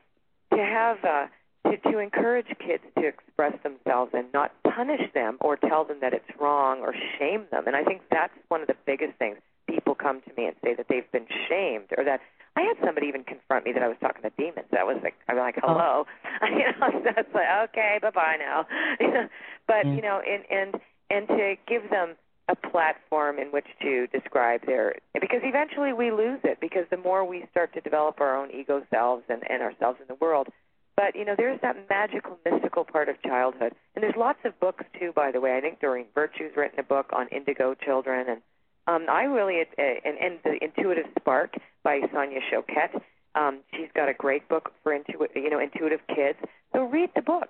[0.53, 1.25] to have uh,
[1.71, 6.13] to, to encourage kids to express themselves and not punish them or tell them that
[6.13, 7.67] it's wrong or shame them.
[7.67, 9.37] And I think that's one of the biggest things.
[9.67, 12.21] People come to me and say that they've been shamed or that
[12.55, 14.67] I had somebody even confront me that I was talking to demons.
[14.71, 16.47] That was like I'm like, hello, oh.
[16.47, 16.89] you know.
[17.03, 18.65] So it's like, okay, bye bye now.
[19.67, 22.15] but you know, and and and to give them
[22.49, 27.25] a platform in which to describe their because eventually we lose it because the more
[27.25, 30.47] we start to develop our own ego selves and, and ourselves in the world,
[30.97, 34.83] but you know, there's that magical, mystical part of childhood, and there's lots of books
[34.99, 35.13] too.
[35.15, 38.41] By the way, I think Doreen Virtue's written a book on indigo children, and
[38.87, 42.99] um, I really uh, and, and the Intuitive Spark by Sonia Choquette.
[43.35, 46.39] Um, she's got a great book for intuitive, you know, intuitive kids.
[46.73, 47.49] So read the book,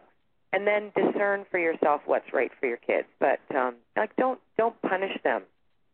[0.51, 3.07] and then discern for yourself what's right for your kids.
[3.19, 5.43] But um, like, don't don't punish them.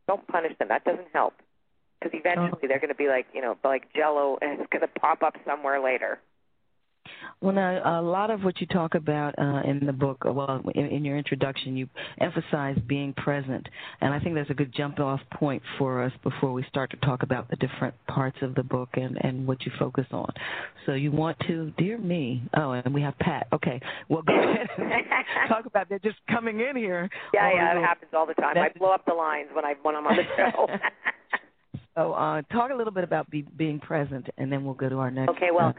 [0.08, 0.70] Don't punish them.
[0.70, 1.36] That doesn't help
[2.02, 5.00] because eventually they're going to be like, you know, like Jello, and it's going to
[5.00, 6.20] pop up somewhere later.
[7.42, 10.86] Well, now a lot of what you talk about uh, in the book, well, in,
[10.86, 11.90] in your introduction, you
[12.20, 13.68] emphasize being present,
[14.02, 17.24] and I think that's a good jump-off point for us before we start to talk
[17.24, 20.32] about the different parts of the book and and what you focus on.
[20.86, 22.44] So you want to, dear me.
[22.56, 23.48] Oh, and we have Pat.
[23.52, 26.02] Okay, well, go ahead and talk about that.
[26.04, 27.10] Just coming in here.
[27.34, 28.58] Yeah, yeah, it happens all the time.
[28.58, 30.68] I blow up the lines when I when I'm on the show.
[31.96, 34.98] so, uh, talk a little bit about be, being present, and then we'll go to
[34.98, 35.32] our next.
[35.32, 35.74] Okay, well.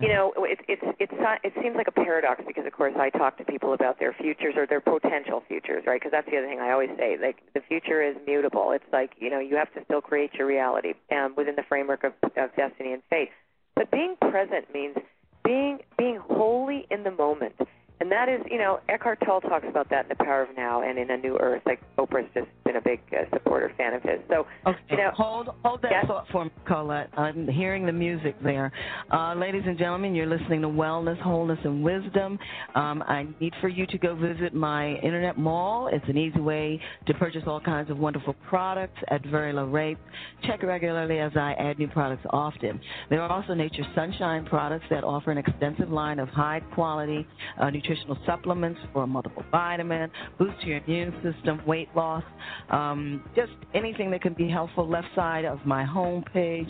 [0.00, 1.12] You know, it, it's it's
[1.44, 4.54] it seems like a paradox because, of course, I talk to people about their futures
[4.56, 6.00] or their potential futures, right?
[6.00, 7.18] Because that's the other thing I always say.
[7.20, 8.72] Like the future is mutable.
[8.72, 12.04] It's like you know you have to still create your reality um, within the framework
[12.04, 13.28] of, of destiny and fate.
[13.76, 14.96] But being present means
[15.44, 17.56] being being wholly in the moment
[18.00, 20.80] and that is, you know, Eckhart Tolle talks about that in The Power of Now
[20.82, 21.60] and in A New Earth.
[21.66, 24.20] Like Oprah's just been a big uh, supporter fan of his.
[24.30, 24.78] So, okay.
[24.88, 26.06] you know, hold hold that yes.
[26.06, 27.10] thought for me, Colette.
[27.18, 28.72] I'm hearing the music there.
[29.12, 32.38] Uh, ladies and gentlemen, you're listening to Wellness, Wholeness, and Wisdom.
[32.74, 35.90] Um, I need for you to go visit my internet mall.
[35.92, 40.00] It's an easy way to purchase all kinds of wonderful products at very low rates.
[40.46, 42.80] Check regularly as I add new products often.
[43.10, 47.26] There are also Nature Sunshine products that offer an extensive line of high quality
[47.60, 52.22] uh, nutrition nutritional supplements for a multiple vitamin, boost your immune system, weight loss,
[52.70, 54.88] um, just anything that can be helpful.
[54.88, 56.68] Left side of my home page,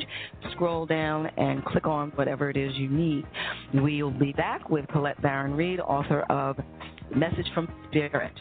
[0.53, 3.25] scroll down and click on whatever it is you need.
[3.75, 6.57] We'll be back with Colette Baron Reid, author of
[7.15, 8.33] Message from Spirit.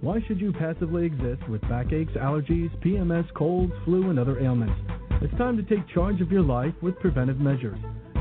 [0.00, 4.80] Why should you passively exist with backaches, allergies, PMS, colds, flu, and other ailments?
[5.22, 7.78] It's time to take charge of your life with preventive measures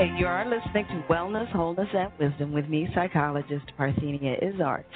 [0.00, 4.86] Hey, you are listening to Wellness, Wholeness, and Wisdom with me, psychologist Parthenia Izzard.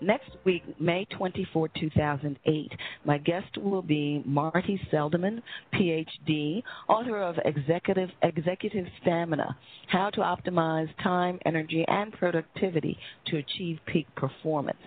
[0.00, 2.72] Next week, May 24, 2008,
[3.04, 9.56] my guest will be Marty Seldman, PhD, author of Executive, Executive Stamina
[9.86, 14.80] How to Optimize Time, Energy, and Productivity to Achieve Peak Performance.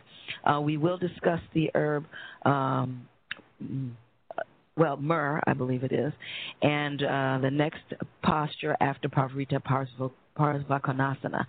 [0.44, 2.04] Uh, we will discuss the herb.
[2.44, 3.08] Um,
[4.78, 6.14] well, myrrh, I believe it is,
[6.62, 7.82] and uh, the next
[8.24, 9.62] posture after Parivrtta
[10.38, 11.46] Parsvakonasana.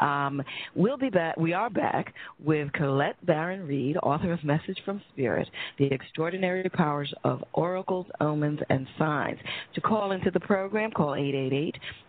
[0.00, 0.42] Um,
[0.74, 1.38] we'll be back.
[1.38, 5.48] We are back with Colette Baron Reid, author of Message from Spirit:
[5.78, 9.38] The Extraordinary Powers of Oracles, Omens, and Signs.
[9.74, 11.16] To call into the program, call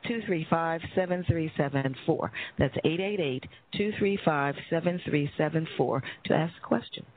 [0.06, 2.30] 888-235-7374.
[2.60, 2.76] That's
[3.74, 7.08] 888-235-7374 to ask questions.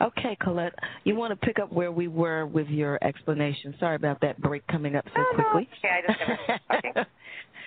[0.00, 0.74] Okay, Colette,
[1.04, 3.74] you want to pick up where we were with your explanation.
[3.78, 5.68] Sorry about that break coming up so oh, quickly.
[5.82, 5.88] No.
[5.88, 6.20] Okay, I just
[6.96, 7.10] okay.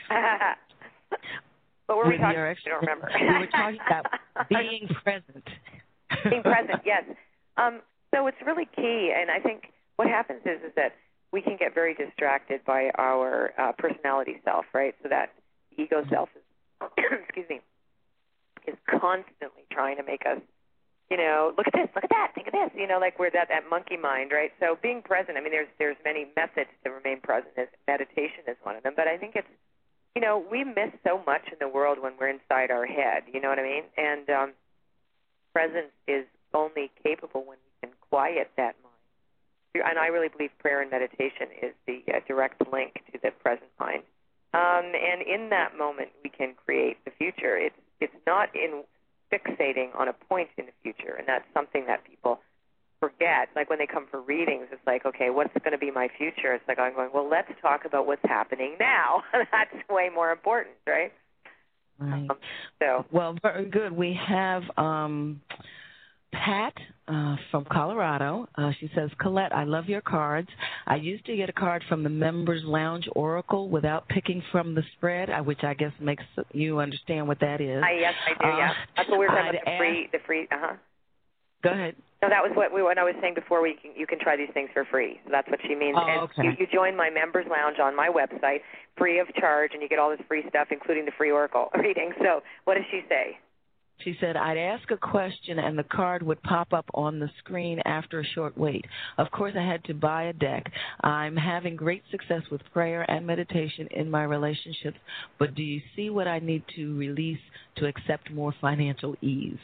[1.87, 2.57] what were we talking your about?
[2.65, 3.11] I don't remember.
[3.19, 4.05] we were talking about
[4.49, 5.47] being present.
[6.29, 7.03] being present, yes.
[7.57, 7.81] Um,
[8.13, 10.93] so it's really key, and I think what happens is is that
[11.31, 14.93] we can get very distracted by our uh, personality self, right?
[15.01, 15.33] So that
[15.77, 16.87] ego self is,
[17.23, 17.59] excuse me,
[18.67, 20.39] is constantly trying to make us
[21.13, 23.29] you know, look at this, look at that, think of this, you know, like we're
[23.29, 24.49] that that monkey mind, right?
[24.59, 27.53] So being present, I mean, there's there's many methods to remain present.
[27.87, 29.47] Meditation is one of them, but I think it's,
[30.15, 33.29] you know, we miss so much in the world when we're inside our head.
[33.31, 33.83] You know what I mean?
[33.95, 34.53] And um,
[35.53, 39.85] presence is only capable when we can quiet that mind.
[39.87, 43.69] And I really believe prayer and meditation is the uh, direct link to the present
[43.79, 44.01] mind.
[44.55, 47.55] Um, and in that moment, we can create the future.
[47.55, 48.81] It's it's not in
[49.33, 52.39] fixating on a point in the future, and that's something that people
[52.99, 53.49] forget.
[53.55, 56.53] Like when they come for readings, it's like, okay, what's going to be my future?
[56.53, 59.23] It's like I'm going, well, let's talk about what's happening now.
[59.33, 61.11] that's way more important, right?
[61.99, 62.29] Right.
[62.29, 62.37] Um,
[62.79, 63.91] so well, very good.
[63.91, 65.41] We have um,
[66.33, 66.73] Pat
[67.07, 68.47] uh, from Colorado.
[68.55, 70.49] Uh, she says, Colette, I love your cards.
[70.87, 74.83] I used to get a card from the Members Lounge Oracle without picking from the
[74.97, 76.23] spread, uh, which I guess makes
[76.53, 77.83] you understand what that is.
[77.83, 78.49] I, yes, I do.
[78.49, 79.65] Uh, yeah, that's what we were talking I'd about.
[79.65, 80.47] The free, the free.
[80.51, 80.75] Uh huh.
[81.63, 81.95] Go ahead.
[82.21, 83.61] No, that was what we what I was saying before.
[83.61, 85.19] We can you can try these things for free.
[85.25, 85.95] So that's what she means.
[85.99, 86.43] Oh, and okay.
[86.43, 88.59] you, you join my members lounge on my website,
[88.97, 92.11] free of charge, and you get all this free stuff, including the free oracle reading.
[92.19, 93.39] So what does she say?
[94.03, 97.79] She said, I'd ask a question and the card would pop up on the screen
[97.85, 98.85] after a short wait.
[99.17, 100.71] Of course, I had to buy a deck.
[101.01, 104.97] I'm having great success with prayer and meditation in my relationships,
[105.39, 107.39] but do you see what I need to release
[107.77, 109.57] to accept more financial ease?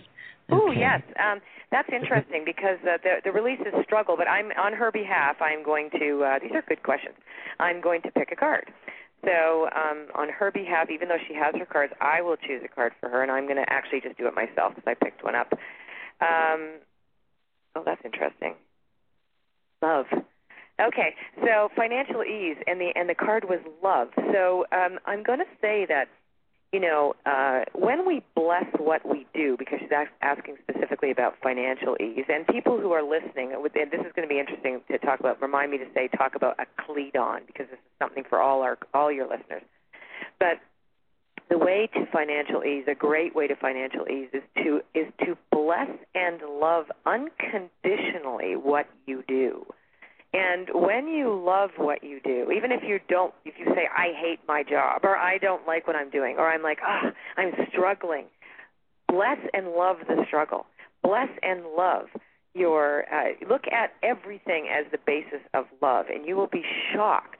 [0.52, 1.40] Oh yes, um,
[1.72, 4.16] that's interesting because uh, the the release is struggle.
[4.18, 5.36] But I'm on her behalf.
[5.42, 6.24] I'm going to.
[6.24, 7.16] Uh, these are good questions.
[7.60, 8.66] I'm going to pick a card.
[9.26, 12.68] So um, on her behalf, even though she has her cards, I will choose a
[12.68, 15.24] card for her, and I'm going to actually just do it myself because I picked
[15.24, 15.52] one up.
[16.22, 16.80] Um,
[17.76, 18.56] oh, that's interesting.
[19.82, 20.06] Love.
[20.80, 24.10] Okay, so financial ease, and the and the card was love.
[24.32, 26.08] So um, I'm going to say that
[26.72, 29.90] you know, uh, when we bless what we do, because she's
[30.22, 34.32] asking specifically about financial ease, and people who are listening, and this is going to
[34.32, 35.42] be interesting to talk about.
[35.42, 38.78] Remind me to say talk about a cledon because this is something for all our
[38.94, 39.64] all your listeners.
[40.40, 40.60] But
[41.50, 45.36] the way to financial ease, a great way to financial ease, is to is to
[45.52, 49.66] bless and love unconditionally what you do.
[50.32, 54.14] And when you love what you do, even if you don't, if you say, I
[54.16, 57.52] hate my job, or I don't like what I'm doing, or I'm like, ah, I'm
[57.72, 58.26] struggling,
[59.08, 60.68] bless and love the struggle.
[61.02, 62.08] Bless and love
[62.54, 66.64] your, uh, look at everything as the basis of love, and you will be
[66.94, 67.38] shocked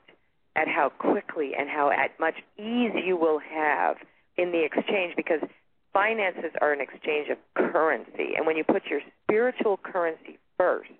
[0.56, 3.96] at how quickly and how at much ease you will have
[4.36, 5.40] in the exchange because
[5.92, 8.34] finances are an exchange of currency.
[8.36, 10.90] And when you put your spiritual currency first,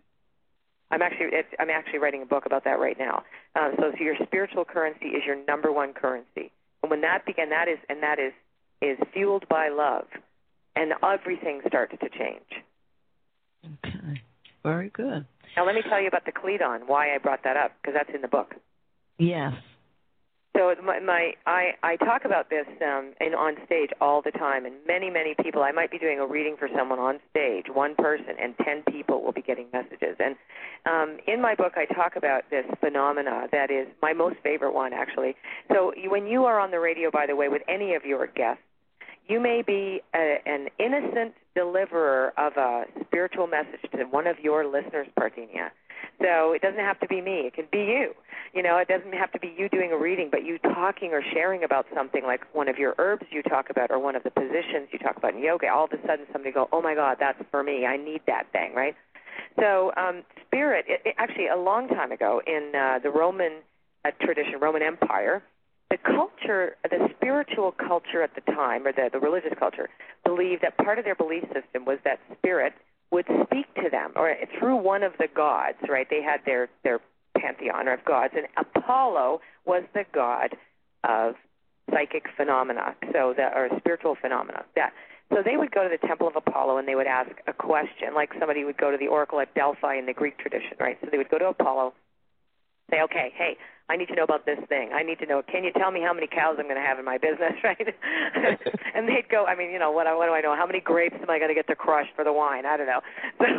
[0.91, 3.23] I'm actually it's, I'm actually writing a book about that right now.
[3.55, 6.51] Um, so, so your spiritual currency is your number one currency,
[6.83, 8.33] and when that begin, that is and that is
[8.83, 10.07] is fueled by love,
[10.75, 12.65] and everything starts to change.
[13.85, 14.23] Okay.
[14.63, 15.27] Very good.
[15.57, 16.87] Now, let me tell you about the Cledon.
[16.87, 18.55] Why I brought that up because that's in the book.
[19.19, 19.55] Yes.
[20.57, 24.75] So my, my I I talk about this um on stage all the time and
[24.87, 28.35] many many people I might be doing a reading for someone on stage one person
[28.41, 30.17] and 10 people will be getting messages.
[30.19, 30.37] And
[30.87, 34.93] um in my book I talk about this phenomena that is my most favorite one
[34.93, 35.37] actually.
[35.73, 38.63] So when you are on the radio by the way with any of your guests
[39.29, 44.67] you may be a, an innocent deliverer of a spiritual message to one of your
[44.67, 45.71] listeners Parthenia
[46.21, 47.47] So it doesn't have to be me.
[47.47, 48.15] It can be you.
[48.53, 51.23] You know, it doesn't have to be you doing a reading, but you talking or
[51.33, 54.31] sharing about something like one of your herbs you talk about or one of the
[54.31, 55.69] positions you talk about in yoga.
[55.69, 57.87] All of a sudden, somebody go, "Oh my God, that's for me.
[57.87, 58.97] I need that thing." Right?
[59.59, 63.61] So um, spirit, it, it, actually, a long time ago in uh, the Roman
[64.05, 65.43] uh, tradition, Roman Empire,
[65.91, 69.89] the culture, the spiritual culture at the time, or the, the religious culture,
[70.25, 72.73] believed that part of their belief system was that spirit
[73.11, 75.79] would speak to them, or through one of the gods.
[75.89, 76.07] Right?
[76.09, 77.01] They had their their
[77.37, 80.57] pantheon of gods, and Apollo was the god
[81.05, 81.35] of
[81.91, 84.65] psychic phenomena, so that or spiritual phenomena.
[84.77, 84.93] That
[85.33, 88.15] so they would go to the temple of Apollo and they would ask a question,
[88.15, 90.99] like somebody would go to the oracle at Delphi in the Greek tradition, right?
[91.01, 91.95] So they would go to Apollo,
[92.91, 93.57] say, okay, hey,
[93.91, 94.91] I need to know about this thing.
[94.95, 95.43] I need to know.
[95.43, 97.77] Can you tell me how many cows I'm going to have in my business, right?
[98.95, 99.47] and they'd go.
[99.47, 100.55] I mean, you know, what, what do I know?
[100.55, 102.67] How many grapes am I going to get to crush for the wine?
[102.67, 103.01] I don't know.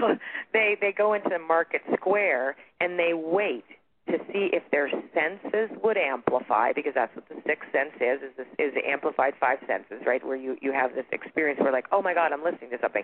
[0.01, 0.15] So
[0.53, 3.65] they they go into the market square and they wait
[4.09, 8.31] to see if their senses would amplify because that's what the sixth sense is is
[8.37, 11.85] this is the amplified five senses right where you you have this experience where like
[11.91, 13.03] oh my god i'm listening to something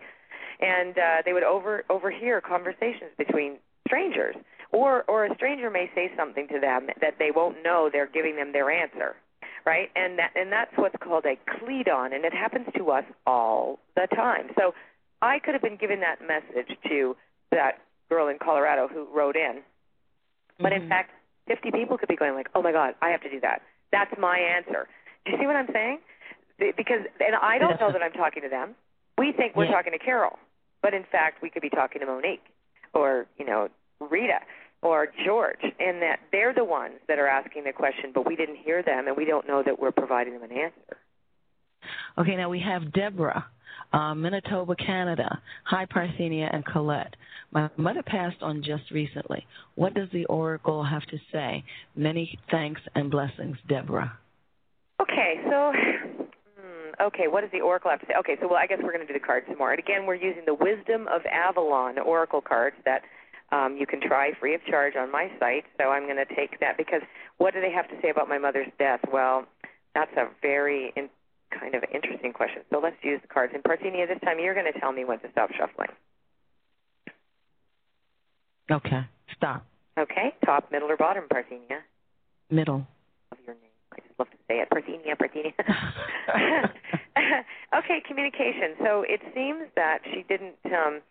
[0.60, 3.58] and uh they would over overhear conversations between
[3.88, 4.36] strangers
[4.72, 8.36] or or a stranger may say something to them that they won't know they're giving
[8.36, 9.16] them their answer
[9.66, 13.80] right and that and that's what's called a cledon and it happens to us all
[13.96, 14.74] the time so
[15.22, 17.16] i could have been giving that message to
[17.52, 19.62] that girl in colorado who wrote in
[20.60, 20.84] but Mm-hmm.
[20.84, 21.12] in fact,
[21.48, 23.62] 50 people could be going like, "Oh my God, I have to do that.
[23.92, 24.88] That's my answer."
[25.24, 26.00] Do you see what I'm saying?
[26.58, 28.74] Because and I don't know that I'm talking to them.
[29.20, 29.72] We think we're Yeah.
[29.74, 30.40] talking to Carol,
[30.82, 32.44] but in fact, we could be talking to Monique
[32.96, 33.70] or you know
[34.00, 34.40] Rita
[34.82, 38.58] or George, and that they're the ones that are asking the question, but we didn't
[38.58, 40.98] hear them, and we don't know that we're providing them an answer.
[42.18, 43.46] Okay, now we have Deborah,
[43.94, 45.42] uh, Manitoba, Canada.
[45.66, 47.16] Hi, Parthenia and Colette.
[47.52, 49.46] My mother passed on just recently.
[49.76, 51.64] What does the oracle have to say?
[51.96, 54.18] Many thanks and blessings, Deborah.
[55.02, 58.14] Okay, so hmm, okay, what does the oracle have to say?
[58.20, 59.72] Okay, so well, I guess we're going to do the cards some more.
[59.72, 63.02] And again, we're using the Wisdom of Avalon oracle cards that
[63.52, 65.66] um, you can try free of charge on my site.
[65.80, 67.02] So I'm going to take that because
[67.38, 69.00] what do they have to say about my mother's death?
[69.12, 69.46] Well,
[69.96, 71.10] that's a very in,
[71.58, 72.64] kind of interesting question.
[72.72, 73.54] So let's use the cards.
[73.56, 75.90] And Parthenia, this time you're going to tell me when to stop shuffling.
[78.70, 79.02] Okay,
[79.36, 79.66] stop.
[79.98, 81.80] Okay, top, middle, or bottom, Parthenia.
[82.52, 82.86] Middle.
[83.32, 83.72] Of your name.
[83.94, 85.54] I just love to say it, Parthenia, Parthenia.
[87.78, 88.76] okay, communication.
[88.84, 90.56] So it seems that she didn't.
[90.66, 91.02] Um,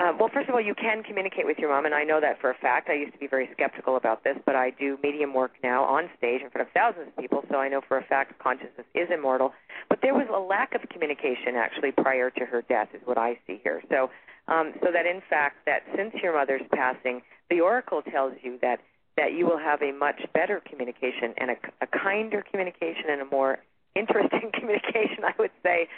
[0.00, 2.40] um, well, first of all, you can communicate with your mom, and I know that
[2.40, 2.88] for a fact.
[2.88, 6.08] I used to be very skeptical about this, but I do medium work now on
[6.16, 9.08] stage in front of thousands of people, so I know for a fact consciousness is
[9.12, 9.52] immortal.
[9.88, 13.38] But there was a lack of communication actually prior to her death, is what I
[13.46, 13.82] see here.
[13.90, 14.10] So,
[14.46, 18.78] um, so that in fact, that since your mother's passing, the oracle tells you that
[19.16, 23.24] that you will have a much better communication and a, a kinder communication and a
[23.24, 23.58] more
[23.96, 25.88] interesting communication, I would say,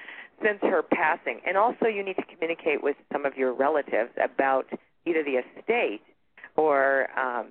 [0.42, 1.40] since her passing.
[1.46, 4.66] And also, you need to communicate with some of your relatives about
[5.06, 6.02] either the estate
[6.56, 7.48] or, um,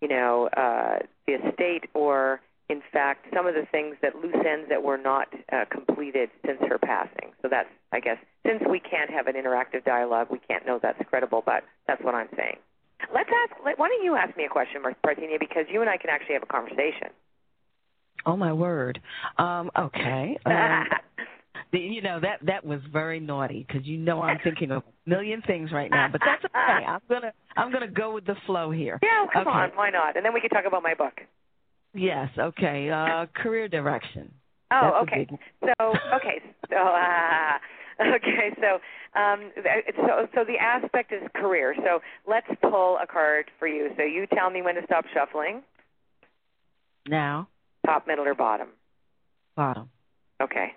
[0.00, 4.68] you know, uh, the estate or, in fact, some of the things that loose ends
[4.68, 7.32] that were not uh, completed since her passing.
[7.42, 11.00] So that's, I guess, since we can't have an interactive dialogue, we can't know that's
[11.08, 12.56] credible, but that's what I'm saying.
[13.14, 13.60] Let's ask.
[13.64, 15.38] Let, why don't you ask me a question, Parthenia?
[15.38, 17.08] Because you and I can actually have a conversation.
[18.24, 19.00] Oh my word.
[19.38, 20.36] Um, okay.
[20.44, 20.84] Um,
[21.72, 25.42] you know that that was very naughty because you know I'm thinking of a million
[25.46, 26.84] things right now, but that's okay.
[26.86, 28.98] I'm gonna I'm gonna go with the flow here.
[29.02, 29.50] yeah, come okay.
[29.50, 30.16] on, why not?
[30.16, 31.14] And then we can talk about my book.
[31.94, 32.28] Yes.
[32.38, 32.90] Okay.
[32.90, 34.32] Uh, career direction.
[34.72, 35.26] Oh, That's okay.
[35.62, 37.58] So, okay, so uh,
[38.16, 39.52] okay, so um,
[39.96, 41.74] so so the aspect is career.
[41.78, 43.90] So let's pull a card for you.
[43.96, 45.62] So you tell me when to stop shuffling.
[47.08, 47.48] Now,
[47.86, 48.68] Top, middle, or bottom.
[49.54, 49.88] bottom.
[50.42, 50.74] Okay.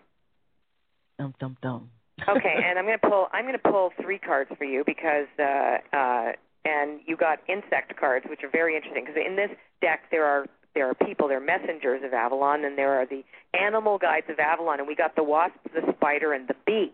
[1.19, 1.89] Dum dum dum.
[2.27, 3.27] Okay, and I'm going to pull.
[3.33, 6.31] I'm going to pull three cards for you because, uh, uh,
[6.65, 9.03] and you got insect cards, which are very interesting.
[9.05, 9.51] Because in this
[9.81, 13.23] deck, there are there are people, they're messengers of Avalon, and there are the
[13.59, 16.93] animal guides of Avalon, and we got the wasp, the spider, and the bee.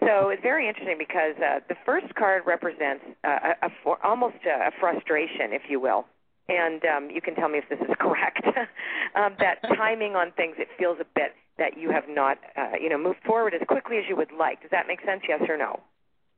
[0.00, 4.36] So it's very interesting because uh, the first card represents uh, a, a for, almost
[4.44, 6.04] a, a frustration, if you will.
[6.48, 8.44] And um, you can tell me if this is correct.
[9.14, 12.88] um, that timing on things, it feels a bit that you have not, uh, you
[12.88, 14.62] know, moved forward as quickly as you would like.
[14.62, 15.22] Does that make sense?
[15.28, 15.78] Yes or no?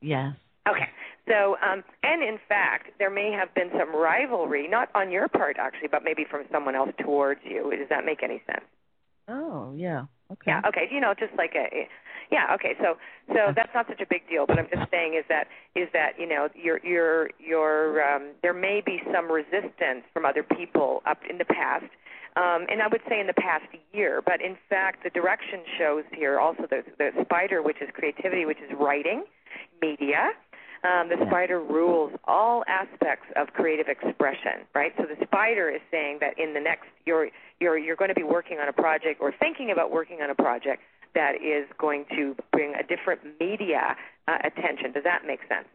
[0.01, 0.35] Yes.
[0.69, 0.87] Okay.
[1.27, 5.57] So, um, and in fact, there may have been some rivalry, not on your part
[5.57, 7.71] actually, but maybe from someone else towards you.
[7.75, 8.65] Does that make any sense?
[9.27, 10.05] Oh yeah.
[10.31, 10.51] Okay.
[10.51, 10.61] Yeah.
[10.67, 10.87] Okay.
[10.91, 11.87] You know, just like a.
[12.31, 12.53] Yeah.
[12.55, 12.75] Okay.
[12.79, 12.97] So
[13.29, 14.45] so that's not such a big deal.
[14.45, 18.53] But I'm just saying is that is that you know your your your um, there
[18.53, 21.85] may be some resistance from other people up in the past.
[22.35, 26.03] Um, and I would say in the past year, but in fact, the direction shows
[26.11, 29.23] here also the, the spider, which is creativity, which is writing,
[29.81, 30.31] media,
[30.83, 34.91] um, the spider rules all aspects of creative expression, right?
[34.97, 37.29] So the spider is saying that in the next you're
[37.59, 40.35] you're you're going to be working on a project or thinking about working on a
[40.35, 40.81] project
[41.15, 43.95] that is going to bring a different media
[44.27, 44.91] uh, attention.
[44.91, 45.67] Does that make sense?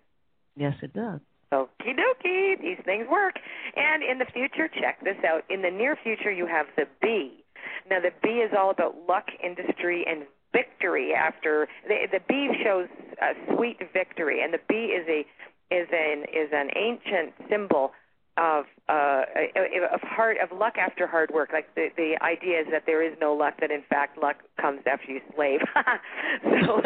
[0.57, 1.21] Yes, it does.
[1.53, 3.35] Okie dokie, these things work.
[3.77, 5.45] And in the future, check this out.
[5.49, 7.45] In the near future, you have the B.
[7.89, 12.89] Now, the B is all about luck, industry, and victory after the the bee shows
[13.21, 15.21] a sweet victory, and the bee is a
[15.75, 17.93] is an is an ancient symbol
[18.37, 19.23] of uh
[19.93, 21.51] of hard of luck after hard work.
[21.53, 24.81] Like the the idea is that there is no luck; that in fact luck comes
[24.87, 25.61] after you slave.
[26.43, 26.83] so.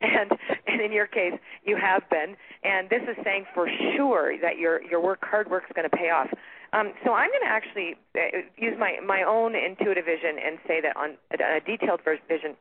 [0.00, 0.32] And
[0.66, 1.34] and in your case,
[1.64, 5.64] you have been, and this is saying for sure that your your work hard work
[5.68, 6.28] is going to pay off.
[6.72, 10.80] Um, so I'm going to actually uh, use my my own intuitive vision and say
[10.80, 12.56] that on a detailed vision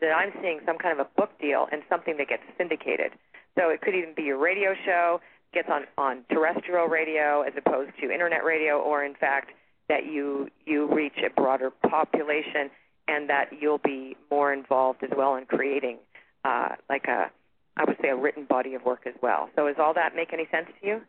[0.00, 3.12] that I'm seeing some kind of a book deal and something that gets syndicated.
[3.58, 5.20] So it could even be a radio show,
[5.52, 9.52] gets on on terrestrial radio as opposed to internet radio, or in fact
[9.88, 12.70] that you you reach a broader population
[13.08, 15.98] and that you'll be more involved as well in creating
[16.46, 17.30] uh, like a
[17.76, 19.50] I would say a written body of work as well.
[19.54, 21.00] So does all that make any sense to you?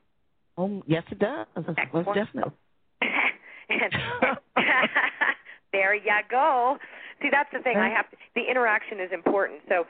[0.57, 1.47] Oh yes, it does.
[1.93, 2.51] Most definitely.
[5.71, 6.77] there you go.
[7.21, 7.77] See, that's the thing.
[7.77, 9.61] I have to, the interaction is important.
[9.69, 9.85] So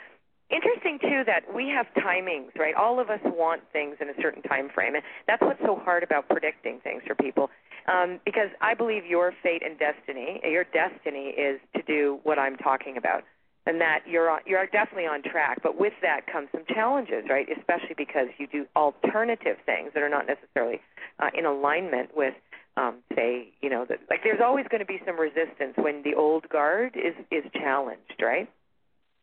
[0.50, 2.76] interesting too that we have timings, right?
[2.76, 6.04] All of us want things in a certain time frame, and that's what's so hard
[6.04, 7.50] about predicting things for people.
[7.88, 12.58] Um, because I believe your fate and destiny, your destiny is to do what I'm
[12.58, 13.24] talking about,
[13.68, 15.60] and that you're on, you're definitely on track.
[15.62, 17.48] But with that comes some challenges, right?
[17.56, 20.80] Especially because you do alternative things that are not necessarily
[21.20, 22.34] uh, in alignment with
[22.78, 26.16] um, say, you know, that like there's always going to be some resistance when the
[26.16, 28.50] old guard is is challenged, right?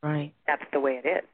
[0.02, 0.34] Right.
[0.46, 1.24] That's the way it is.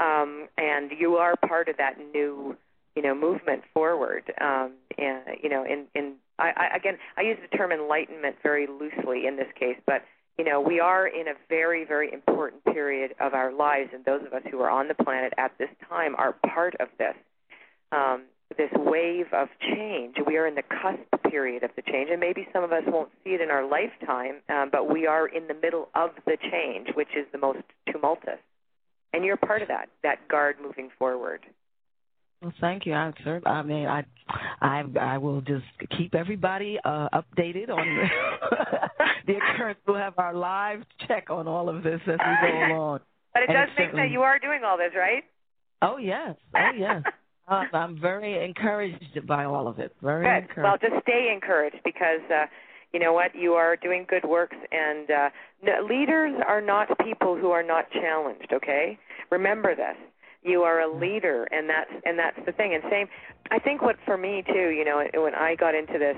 [0.00, 2.56] Um, and you are part of that new,
[2.96, 4.32] you know, movement forward.
[4.40, 8.66] Um, and you know, in in I, I again, I use the term enlightenment very
[8.66, 10.02] loosely in this case, but
[10.40, 14.22] you know, we are in a very, very important period of our lives, and those
[14.26, 17.14] of us who are on the planet at this time are part of this.
[17.92, 18.22] Um,
[18.56, 20.16] this wave of change.
[20.26, 23.10] We are in the cusp period of the change, and maybe some of us won't
[23.22, 26.88] see it in our lifetime, um, but we are in the middle of the change,
[26.94, 27.60] which is the most
[27.92, 28.38] tumultuous.
[29.12, 31.40] And you're part of that, that guard moving forward.
[32.40, 32.94] Well, thank you.
[32.94, 34.06] I, sir, I mean, I,
[34.62, 35.66] I, I will just
[35.98, 37.84] keep everybody uh, updated on
[39.26, 39.78] the, occurrence.
[39.86, 43.00] We'll have our live check on all of this as we go along.
[43.32, 43.92] But it does make.
[43.92, 45.22] That you are doing all this, right?
[45.82, 46.36] Oh yes.
[46.54, 47.02] Oh yes.
[47.48, 49.94] Uh, I'm very encouraged by all of it.
[50.02, 50.48] Very Good.
[50.50, 50.82] encouraged.
[50.82, 52.46] Well, just stay encouraged because uh,
[52.92, 55.30] you know what you are doing good works, and uh,
[55.88, 58.52] leaders are not people who are not challenged.
[58.52, 58.98] Okay,
[59.30, 59.96] remember this.
[60.42, 62.74] You are a leader, and that's and that's the thing.
[62.74, 63.06] And same,
[63.50, 64.70] I think what for me too.
[64.70, 66.16] You know, when I got into this,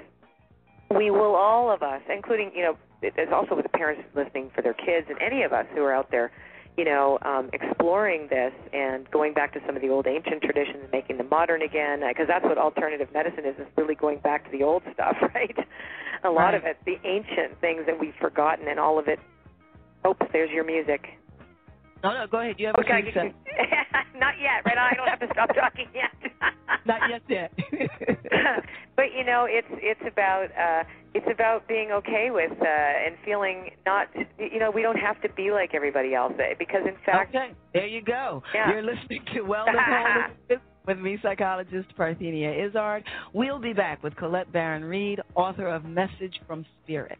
[0.97, 4.63] we will all of us, including you know, there's also with the parents listening for
[4.63, 6.33] their kids, and any of us who are out there
[6.77, 10.79] you know, um, exploring this and going back to some of the old ancient traditions
[10.83, 14.45] and making them modern again, because that's what alternative medicine is, is really going back
[14.51, 15.57] to the old stuff, right?
[16.25, 16.55] A lot right.
[16.55, 19.19] of it, the ancient things that we've forgotten, and all of it.
[20.07, 21.05] Oops, there's your music.
[22.03, 22.57] No, no, go ahead.
[22.59, 23.21] You have okay, a few
[24.19, 24.79] Not yet, right?
[24.79, 26.33] I don't have to stop talking yet.
[26.87, 27.53] Not yet, yet.
[28.97, 30.85] but you know, it's it's about uh
[31.15, 34.09] it's about being okay with uh and feeling not
[34.39, 37.53] you know, we don't have to be like everybody else eh, because in fact Okay,
[37.75, 38.43] there you go.
[38.55, 38.71] Yeah.
[38.73, 39.75] You're listening to Wellness
[40.51, 43.05] Wellness with me, psychologist Parthenia Izzard.
[43.33, 47.19] We'll be back with Colette Baron Reid, author of Message from Spirit.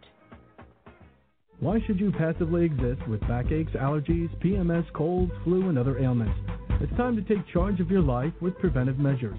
[1.61, 6.37] Why should you passively exist with backaches, allergies, PMS, colds, flu, and other ailments?
[6.81, 9.39] It's time to take charge of your life with preventive measures.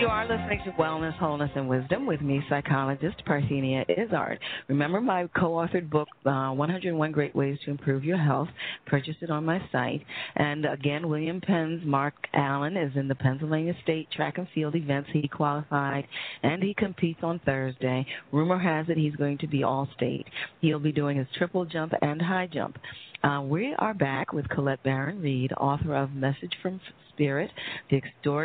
[0.00, 4.38] You are listening to Wellness, Wholeness, and Wisdom with me, psychologist Parthenia Izzard.
[4.66, 8.48] Remember my co-authored book, uh, 101 Great Ways to Improve Your Health.
[8.86, 10.02] Purchase it on my site.
[10.36, 15.10] And again, William Penn's Mark Allen is in the Pennsylvania State Track and Field events.
[15.12, 16.08] He qualified
[16.42, 18.06] and he competes on Thursday.
[18.32, 20.24] Rumor has it he's going to be all state.
[20.62, 22.78] He'll be doing his triple jump and high jump.
[23.22, 26.80] Uh, we are back with Colette Baron Reid, author of Message from
[27.12, 27.50] Spirit,
[27.90, 28.00] The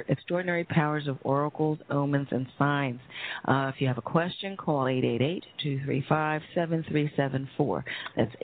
[0.10, 3.00] Extraordinary Powers of Oracles, Omens, and Signs.
[3.48, 4.84] Uh, if you have a question, call
[5.64, 7.84] 888-235-7374.
[8.18, 8.36] That's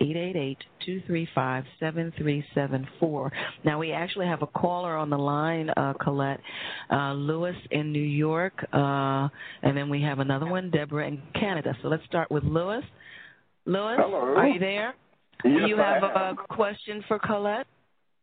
[0.82, 3.32] 888-235-7374.
[3.66, 6.40] Now, we actually have a caller on the line, uh, Colette,
[6.90, 9.28] uh, Lewis in New York, uh,
[9.64, 11.76] and then we have another one, Deborah in Canada.
[11.82, 12.86] So let's start with Lewis.
[13.66, 14.34] Lewis, Hello.
[14.38, 14.96] are you there?
[15.44, 17.68] Yes, you have a question for Colette?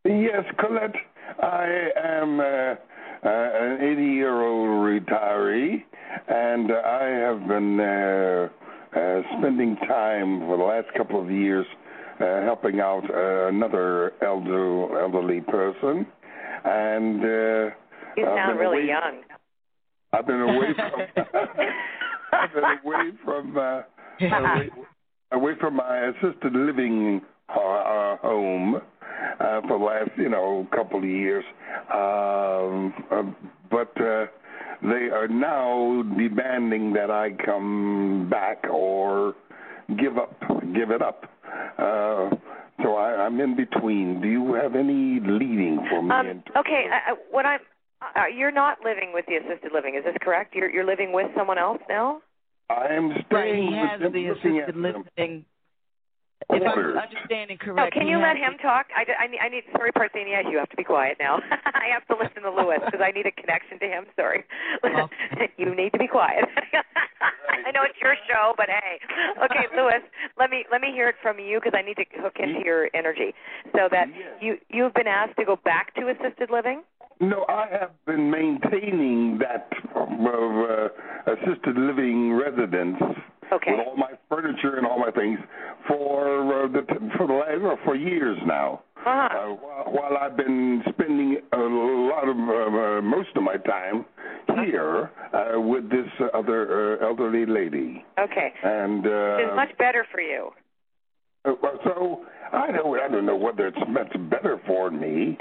[0.04, 0.94] Yes, Colette.
[1.42, 2.76] I am uh, uh,
[3.24, 5.82] an 80 year old retiree,
[6.28, 8.48] and I have been uh,
[8.98, 11.66] uh, spending time for the last couple of years
[12.20, 16.06] uh, helping out uh, another elder, elderly person.
[16.64, 17.74] And uh,
[18.16, 19.22] You I've sound really away- young.
[20.12, 21.24] I've been away from.
[22.32, 23.56] I've been away from.
[23.58, 23.82] Uh,
[24.20, 24.70] away,
[25.32, 31.04] away from my assisted living uh, home uh, for the last, you know, couple of
[31.04, 31.44] years.
[31.92, 33.22] Um, uh,
[33.70, 34.26] but uh,
[34.82, 39.34] they are now demanding that I come back or
[39.98, 40.38] give up,
[40.74, 41.24] give it up.
[41.78, 42.30] Uh,
[42.82, 44.20] so I, I'm in between.
[44.20, 46.10] Do you have any leading for me?
[46.10, 47.60] Um, into- okay, uh, what I'm,
[48.02, 50.54] uh, you're not living with the assisted living, is this correct?
[50.54, 52.20] You're you're living with someone else now?
[52.70, 54.82] I am Right, staying he has with them, the assisted them.
[54.82, 55.44] living.
[56.50, 58.86] If I'm understanding No, correct, can you let has him talk?
[58.96, 59.64] I, I, need, I need.
[59.72, 61.40] Sorry, Parthenia, you have to be quiet now.
[61.50, 64.06] I have to listen to Lewis because I need a connection to him.
[64.16, 64.44] Sorry,
[65.58, 66.44] you need to be quiet.
[67.66, 68.96] I know it's your show, but hey,
[69.44, 70.00] okay, Lewis,
[70.38, 72.88] let me let me hear it from you because I need to hook into your
[72.94, 73.34] energy.
[73.74, 74.06] So that
[74.40, 76.82] you you've been asked to go back to assisted living.
[77.20, 80.88] No, I have been maintaining that uh,
[81.32, 82.96] assisted living residence
[83.50, 83.70] Okay.
[83.72, 85.38] with all my furniture and all my things
[85.88, 86.82] for uh, the
[87.16, 88.82] for the last for years now.
[88.98, 89.10] Uh-huh.
[89.10, 94.04] Uh, while, while I've been spending a lot of uh, uh, most of my time
[94.64, 98.52] here uh, with this other uh, elderly lady, Okay.
[98.62, 100.50] and uh, It's much better for you.
[101.62, 105.36] Well, so I don't I don't know whether it's much better for me.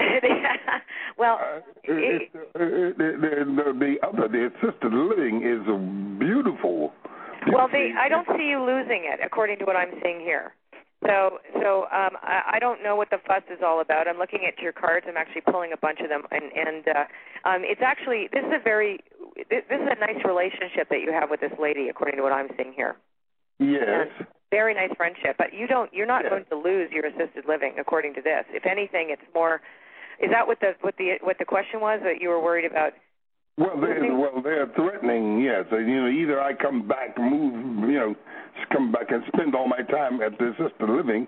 [1.18, 5.64] well, Uh, it, it, the, the, the other, the assisted living is
[6.18, 6.92] beautiful.
[7.52, 10.52] Well, they, I don't see you losing it, according to what I'm seeing here.
[11.06, 14.08] So, so um, I, I don't know what the fuss is all about.
[14.08, 15.06] I'm looking at your cards.
[15.08, 18.52] I'm actually pulling a bunch of them, and and uh, um, it's actually this is
[18.60, 18.98] a very
[19.48, 22.32] this, this is a nice relationship that you have with this lady, according to what
[22.32, 22.96] I'm seeing here.
[23.60, 24.08] Yes.
[24.50, 26.30] Very nice friendship, but you don't you're not Yeah.
[26.30, 28.44] going to lose your assisted living, according to this.
[28.50, 29.60] If anything, it's more.
[30.20, 32.94] Is that what the what the what the question was that you were worried about?
[33.58, 35.40] Well, they well they're threatening.
[35.42, 38.14] Yes, you know, either I come back, move, you know,
[38.72, 41.26] come back and spend all my time at the assisted living,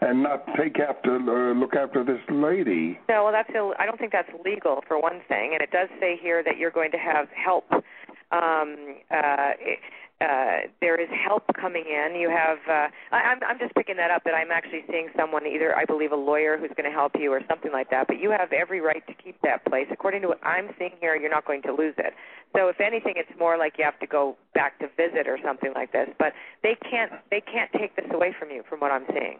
[0.00, 2.98] and not take after uh, look after this lady.
[3.10, 5.88] No, well, that's Ill- I don't think that's legal for one thing, and it does
[6.00, 7.66] say here that you're going to have help.
[8.32, 9.50] Um, uh,
[10.24, 12.18] uh, there is help coming in.
[12.18, 12.58] You have.
[12.68, 14.24] Uh, I, I'm I'm just picking that up.
[14.24, 17.30] That I'm actually seeing someone, either I believe a lawyer who's going to help you
[17.32, 18.06] or something like that.
[18.08, 19.86] But you have every right to keep that place.
[19.92, 22.14] According to what I'm seeing here, you're not going to lose it.
[22.56, 25.72] So if anything, it's more like you have to go back to visit or something
[25.74, 26.08] like this.
[26.18, 29.38] But they can't they can't take this away from you, from what I'm seeing.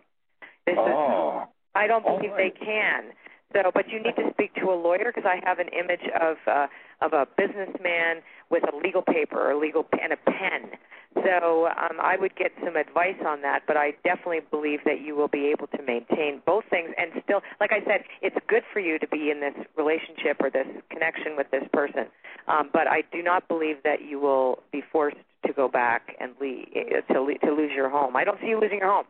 [0.66, 2.53] This is Oh, I don't believe right.
[2.55, 3.12] they can.
[3.53, 6.36] So, but you need to speak to a lawyer because I have an image of
[6.47, 6.66] uh,
[7.01, 10.78] of a businessman with a legal paper or legal and a pen.
[11.14, 13.62] So um, I would get some advice on that.
[13.66, 17.40] But I definitely believe that you will be able to maintain both things and still,
[17.61, 21.36] like I said, it's good for you to be in this relationship or this connection
[21.36, 22.07] with this person.
[22.49, 25.16] Um, but I do not believe that you will be forced
[25.47, 26.66] to go back and leave,
[27.12, 28.16] to le- to lose your home.
[28.16, 29.07] I don't see you losing your home.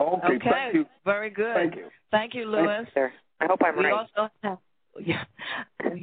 [0.00, 0.86] Okay, Okay, thank you.
[1.04, 1.54] very good.
[1.54, 1.88] Thank you.
[2.10, 2.86] Thank you, Lewis.
[2.94, 3.12] Sir.
[3.40, 3.92] I hope I'm we right.
[3.92, 4.58] also have
[5.00, 5.24] yeah,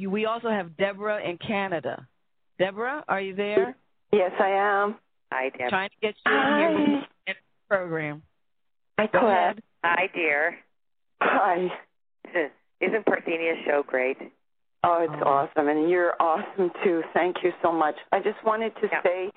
[0.08, 2.06] we also have Deborah in Canada.
[2.58, 3.74] Deborah, are you there?
[4.12, 4.96] Yes, I am.
[5.32, 5.70] Hi, Deb.
[5.70, 7.34] Trying to get you in here the
[7.68, 8.22] program.
[8.98, 9.54] Hi, Go Claire.
[9.82, 10.58] Hi, dear.
[11.22, 11.68] Hi.
[12.80, 14.18] Isn't Parthenia's show great?
[14.84, 15.28] Oh, it's Oh.
[15.28, 17.02] awesome, and you're awesome too.
[17.14, 17.94] Thank you so much.
[18.12, 19.02] I just wanted to Yeah.
[19.02, 19.30] say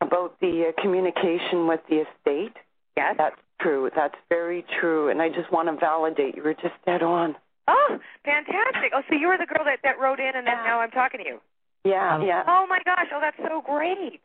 [0.00, 2.54] about the uh, communication with the estate.
[2.96, 3.14] Yes.
[3.18, 3.90] That's true.
[3.94, 7.36] That's very true, and I just want to validate you were just dead on.
[7.68, 8.92] Oh, fantastic.
[8.94, 10.64] Oh, so you were the girl that, that wrote in and then Yeah.
[10.64, 11.40] now I'm talking to you.
[11.84, 12.42] Yeah, Um, yeah.
[12.48, 13.06] Oh my gosh!
[13.14, 14.20] Oh, that's so great.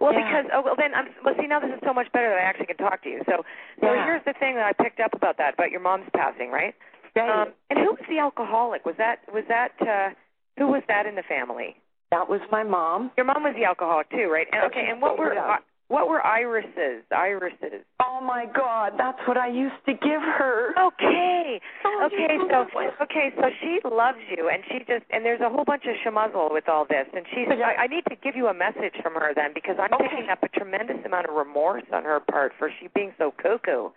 [0.00, 0.22] Well, Yeah.
[0.42, 1.34] because oh well, then I'm well.
[1.38, 3.22] See, now this is so much better that I actually can talk to you.
[3.26, 3.44] So,
[3.80, 4.04] so Yeah.
[4.04, 6.74] here's the thing that I picked up about that about your mom's passing, right?
[7.16, 7.28] Right.
[7.28, 8.86] Um, and who was the alcoholic?
[8.86, 10.10] Was that was that uh,
[10.56, 11.76] who was that in the family?
[12.12, 13.10] that was my mom.
[13.16, 14.46] Your mom was the alcoholic too, right?
[14.52, 15.58] And, okay, and what were Yeah.
[15.90, 17.02] What were irises?
[17.10, 17.82] Irises.
[18.00, 20.70] Oh my God, that's what I used to give her.
[20.78, 21.60] Okay.
[21.84, 22.64] Oh, Okay, so
[23.02, 26.52] okay, so she loves you, and she just and there's a whole bunch of schmuzzle
[26.52, 27.48] with all this, and she's.
[27.50, 27.74] Yeah.
[27.76, 30.06] I, I need to give you a message from her then because I'm Okay.
[30.08, 33.90] picking up a tremendous amount of remorse on her part for she being so cuckoo.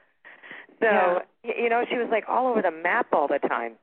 [0.82, 1.20] So Yeah.
[1.44, 3.74] you know, she was like all over the map all the time,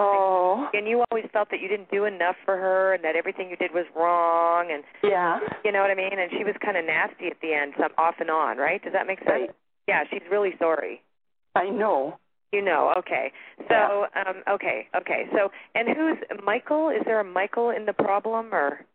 [0.00, 3.50] Oh, and you always felt that you didn't do enough for her, and that everything
[3.50, 5.40] you did was wrong, and yeah.
[5.64, 6.12] you know what I mean.
[6.12, 8.82] And she was kind of nasty at the end, some off and on, right?
[8.82, 9.30] Does that make sense?
[9.30, 9.50] Right.
[9.88, 11.02] Yeah, she's really sorry.
[11.56, 12.18] I know.
[12.52, 13.32] You know, okay.
[13.68, 15.24] So, um, okay, okay.
[15.32, 16.88] So, and who's Michael?
[16.88, 18.86] Is there a Michael in the problem, or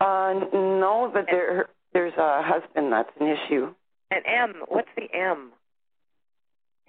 [0.00, 3.72] Uh, no, but there there's a husband that's an issue.
[4.10, 4.62] And M?
[4.68, 5.52] What's the M?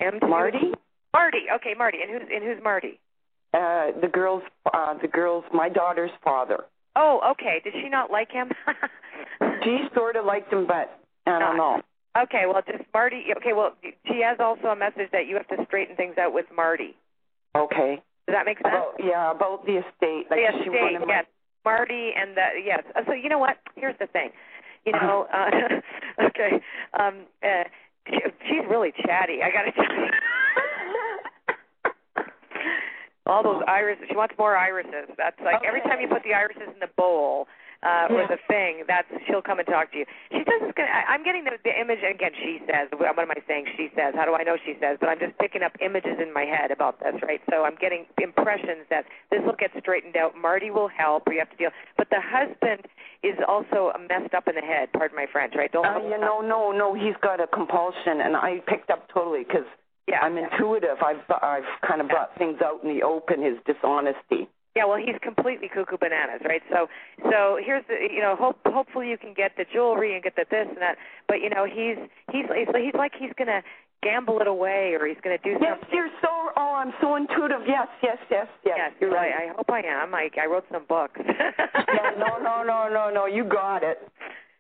[0.01, 0.19] M.
[0.27, 0.73] Marty?
[1.13, 1.45] Marty.
[1.55, 1.99] Okay, Marty.
[2.01, 2.99] And who's and who's Marty?
[3.53, 4.43] Uh, the girl's
[4.73, 6.65] uh, the girl's my daughter's father.
[6.95, 7.61] Oh, okay.
[7.63, 8.49] Did she not like him?
[9.63, 11.81] She sort of liked him, but I don't know.
[12.23, 12.43] okay.
[12.45, 13.23] Well, just Marty.
[13.37, 13.53] Okay.
[13.53, 13.71] Well,
[14.07, 16.95] she has also a message that you have to straighten things out with Marty.
[17.55, 18.01] Okay.
[18.27, 18.67] Does that make sense?
[18.75, 20.27] About, yeah, about the estate.
[20.29, 21.25] Like the she estate, wanted my- yes.
[21.63, 22.83] Marty and the yes.
[22.95, 23.57] Uh, So you know what?
[23.75, 24.29] Here's the thing.
[24.85, 25.49] You know, uh,
[26.27, 26.59] okay.
[26.99, 27.63] Um, uh,
[28.09, 29.39] she, she's really chatty.
[29.41, 30.11] I gotta tell you.
[33.25, 34.03] All those irises.
[34.09, 35.07] She wants more irises.
[35.17, 37.47] That's like every time you put the irises in the bowl
[37.79, 40.05] uh, or the thing, that's she'll come and talk to you.
[40.31, 40.91] She says it's gonna.
[40.91, 42.35] I, I'm getting the, the image again.
[42.35, 42.91] She says.
[42.91, 43.71] What am I saying?
[43.79, 44.11] She says.
[44.11, 44.99] How do I know she says?
[44.99, 47.39] But I'm just picking up images in my head about this, right?
[47.47, 50.35] So I'm getting impressions that this will get straightened out.
[50.35, 51.71] Marty will help, or you have to deal.
[51.95, 52.87] But the husband
[53.23, 54.91] is also messed up in the head.
[54.91, 55.71] Pardon my French, right?
[55.71, 55.87] Don't.
[55.87, 59.67] Uh, you know, no, no, he's got a compulsion, and I picked up totally because
[60.07, 60.19] Yeah.
[60.21, 60.97] I'm intuitive.
[61.01, 63.41] I've I've kind of brought things out in the open.
[63.41, 64.49] His dishonesty.
[64.75, 66.63] Yeah, well, he's completely cuckoo bananas, right?
[66.71, 66.87] So,
[67.29, 70.45] so here's the, you know, hope hopefully you can get the jewelry and get the
[70.49, 70.97] this and that,
[71.27, 71.97] but you know, he's
[72.31, 73.61] he's he's, he's like he's gonna
[74.01, 75.87] gamble it away or he's gonna do Yes, something.
[75.87, 76.29] Yes, you're so.
[76.57, 77.61] Oh, I'm so intuitive.
[77.67, 78.75] Yes, yes, yes, yes.
[78.77, 79.31] Yes, you're right.
[79.31, 80.13] I, I hope I am.
[80.15, 81.21] I I wrote some books.
[81.27, 83.25] yeah, no, no, no, no, no.
[83.27, 83.99] You got it.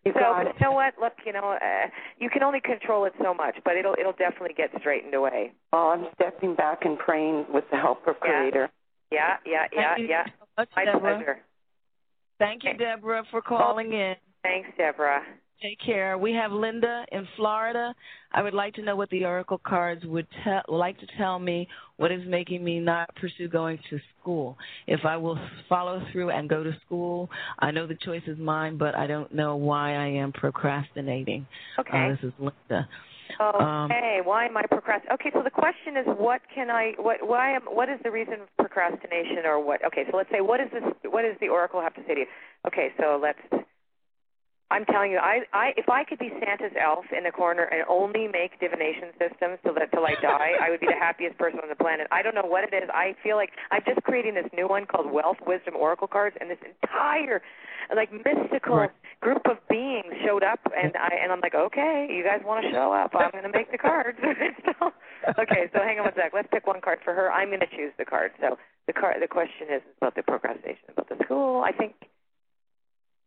[0.05, 0.95] You so, but you know what?
[0.99, 1.87] Look, you know, uh,
[2.19, 5.53] you can only control it so much, but it'll it'll definitely get straightened away.
[5.71, 8.39] Oh, I'm stepping back and praying with the help of Yeah.
[8.39, 8.69] Creator.
[9.11, 10.23] Yeah, yeah, yeah, Thank you yeah.
[10.25, 10.99] so much, My Deborah.
[10.99, 11.37] pleasure.
[12.39, 14.15] Thank you, Deborah, for calling in.
[14.41, 15.21] Thanks, Deborah.
[15.63, 16.17] Take care.
[16.17, 17.95] We have Linda in Florida.
[18.33, 21.69] I would like to know what the oracle cards would tell, like to tell me
[21.95, 24.57] what is making me not pursue going to school.
[24.87, 25.39] If I will
[25.69, 29.33] follow through and go to school, I know the choice is mine, but I don't
[29.33, 31.47] know why I am procrastinating.
[31.79, 31.97] Okay.
[31.97, 32.89] Uh, this is Linda.
[33.39, 35.13] Um, Okay, why am I procrastinating?
[35.13, 36.91] Okay, so the question is, what can I?
[36.97, 37.25] What?
[37.25, 37.61] Why am?
[37.61, 39.83] What is the reason for procrastination, or what?
[39.85, 40.83] Okay, so let's say, what is this?
[41.05, 42.25] What does the oracle have to say to you?
[42.67, 43.39] Okay, so let's.
[44.71, 47.83] I'm telling you, I, I, if I could be Santa's elf in the corner and
[47.87, 51.69] only make divination systems that till I die, I would be the happiest person on
[51.69, 52.07] the planet.
[52.11, 52.89] I don't know what it is.
[52.89, 56.49] I feel like I'm just creating this new one called Wealth Wisdom Oracle cards, and
[56.49, 57.41] this entire,
[57.95, 58.91] like mystical Right.
[59.21, 62.71] group of beings showed up, and I, and I'm like, okay, you guys want to
[62.71, 63.11] show up?
[63.13, 64.17] I'm going to make the cards.
[64.65, 64.89] so,
[65.37, 66.31] okay, so hang on one sec.
[66.33, 67.31] Let's pick one card for her.
[67.31, 68.31] I'm going to choose the card.
[68.41, 68.57] So
[68.87, 71.61] the card, the question is about the procrastination, about the school.
[71.61, 71.93] I think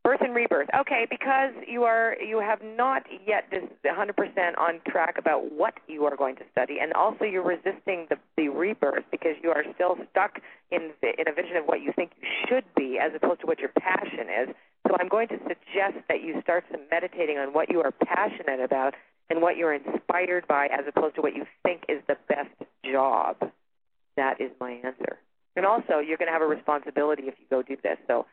[0.07, 0.69] birth and rebirth.
[0.73, 6.05] Okay, because you are you have not yet this 100% on track about what you
[6.05, 9.97] are going to study, and also you're resisting the the rebirth because you are still
[10.13, 10.39] stuck
[10.71, 13.59] in in a vision of what you think you should be as opposed to what
[13.59, 14.55] your passion is.
[14.87, 18.61] So I'm going to suggest that you start some meditating on what you are passionate
[18.61, 18.95] about
[19.29, 22.55] and what you're inspired by as opposed to what you think is the best
[22.85, 23.51] job.
[24.17, 25.19] That is my answer.
[25.57, 27.97] And also, you're going to have a responsibility if you go do this.
[28.07, 28.27] So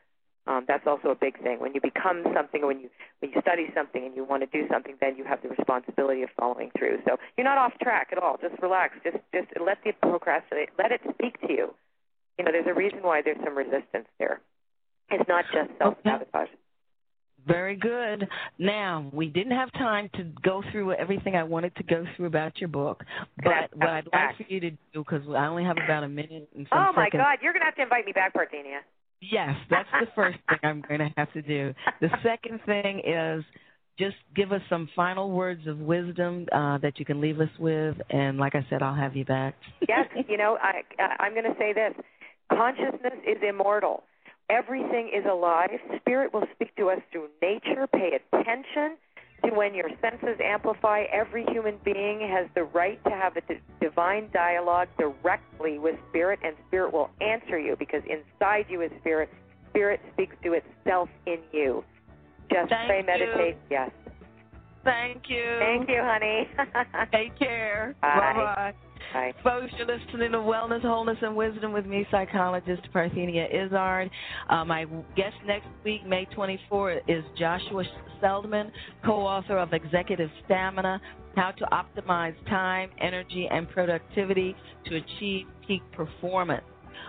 [0.46, 1.60] Um, that's also a big thing.
[1.60, 2.90] When you become something, when you
[3.20, 6.22] when you study something and you want to do something, then you have the responsibility
[6.24, 7.00] of following through.
[7.08, 8.38] So you're not off track at all.
[8.42, 8.96] Just relax.
[9.04, 10.70] Just just let the procrastinate.
[10.78, 11.74] Let it speak to you.
[12.38, 14.42] You know, there's a reason why there's some resistance there.
[15.12, 16.50] It's not just self sabotage.
[16.50, 16.58] Okay.
[17.46, 18.28] Very good.
[18.58, 22.58] Now, we didn't have time to go through everything I wanted to go through about
[22.60, 23.04] your book,
[23.44, 26.48] but what I'd like for you to do, because I only have about a minute
[26.56, 27.22] and some Oh, my seconds.
[27.22, 27.38] God.
[27.42, 28.80] You're going to have to invite me back, Parthenia.
[29.32, 31.74] Yes, that's the first thing I'm going to have to do.
[32.02, 33.44] The second thing is
[33.98, 37.96] just give us some final words of wisdom uh, that you can leave us with,
[38.10, 39.56] and like I said, I'll have you back.
[39.88, 40.82] yes, you know, I,
[41.20, 41.94] I'm going to say this
[42.52, 44.04] consciousness is immortal.
[44.50, 45.70] Everything is alive.
[46.00, 47.88] Spirit will speak to us through nature.
[47.88, 48.98] Pay attention
[49.46, 51.04] to when your senses amplify.
[51.12, 56.40] Every human being has the right to have a d- divine dialogue directly with Spirit,
[56.44, 59.30] and Spirit will answer you because inside you is Spirit.
[59.70, 61.84] Spirit speaks to itself in you.
[62.52, 63.06] Just Thank pray, you.
[63.06, 63.58] meditate.
[63.70, 63.92] Yes.
[64.84, 65.58] Thank you.
[65.60, 66.48] Thank you, honey.
[67.14, 67.96] Take care.
[68.02, 68.34] Bye.
[68.36, 68.74] Bye-bye.
[69.14, 69.34] Bye.
[69.44, 74.10] Folks, you're listening to Wellness, Wholeness, and Wisdom with me, psychologist Parthenia Izzard.
[74.50, 77.84] Uh, my guest next week, May 24, is Joshua
[78.20, 78.72] Seldman,
[79.06, 81.00] co-author of Executive Stamina,
[81.36, 84.56] How to Optimize Time, Energy, and Productivity
[84.86, 86.64] to Achieve Peak Performance.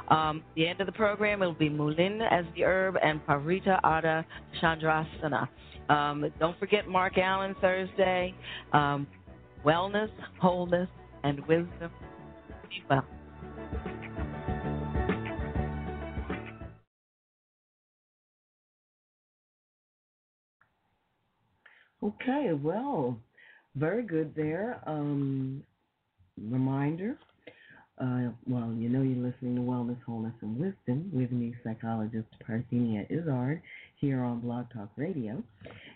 [0.08, 3.80] Um, the end of the program, it will be mullein as the herb and Parivrtta
[3.82, 4.24] Ardha
[4.60, 5.48] Chandrasana.
[5.88, 8.34] Um, don't forget Mark Allen Thursday.
[8.72, 9.06] Um,
[9.64, 10.10] wellness,
[10.40, 10.88] wholeness,
[11.22, 11.90] and wisdom.
[12.68, 13.04] Be well.
[22.02, 23.18] Okay, well,
[23.76, 24.80] very good there.
[24.86, 25.62] Um,
[26.50, 27.16] reminder.
[27.98, 33.06] Uh, well, you know you're listening to Wellness, Wholeness, and Wisdom with me, psychologist Parthenia
[33.08, 33.62] Izzard,
[34.04, 35.42] here on Blog Talk Radio.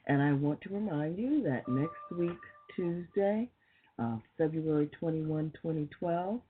[0.06, 2.38] And I want to remind you that next week,
[2.74, 3.50] Tuesday,
[3.98, 6.40] uh, February 21, 2012,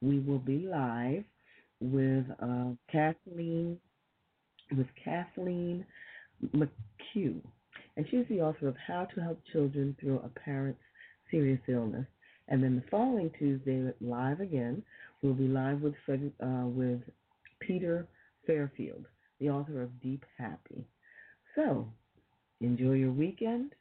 [0.00, 1.24] we will be live
[1.80, 3.78] with uh, Kathleen
[4.76, 5.84] with Kathleen
[6.54, 7.40] McHugh,
[7.96, 10.78] and she's the author of How to Help Children Through a Parent's
[11.32, 12.06] Serious Illness.
[12.46, 14.84] And then the following Tuesday, live again,
[15.22, 17.00] we'll be live with uh, with
[17.58, 18.06] Peter
[18.46, 19.06] Fairfield,
[19.40, 20.86] the author of Deep Happy.
[21.58, 21.88] So,
[22.60, 23.74] enjoy your weekend.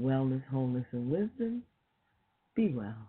[0.00, 1.64] Wellness, wholeness, and wisdom.
[2.54, 3.08] Be well.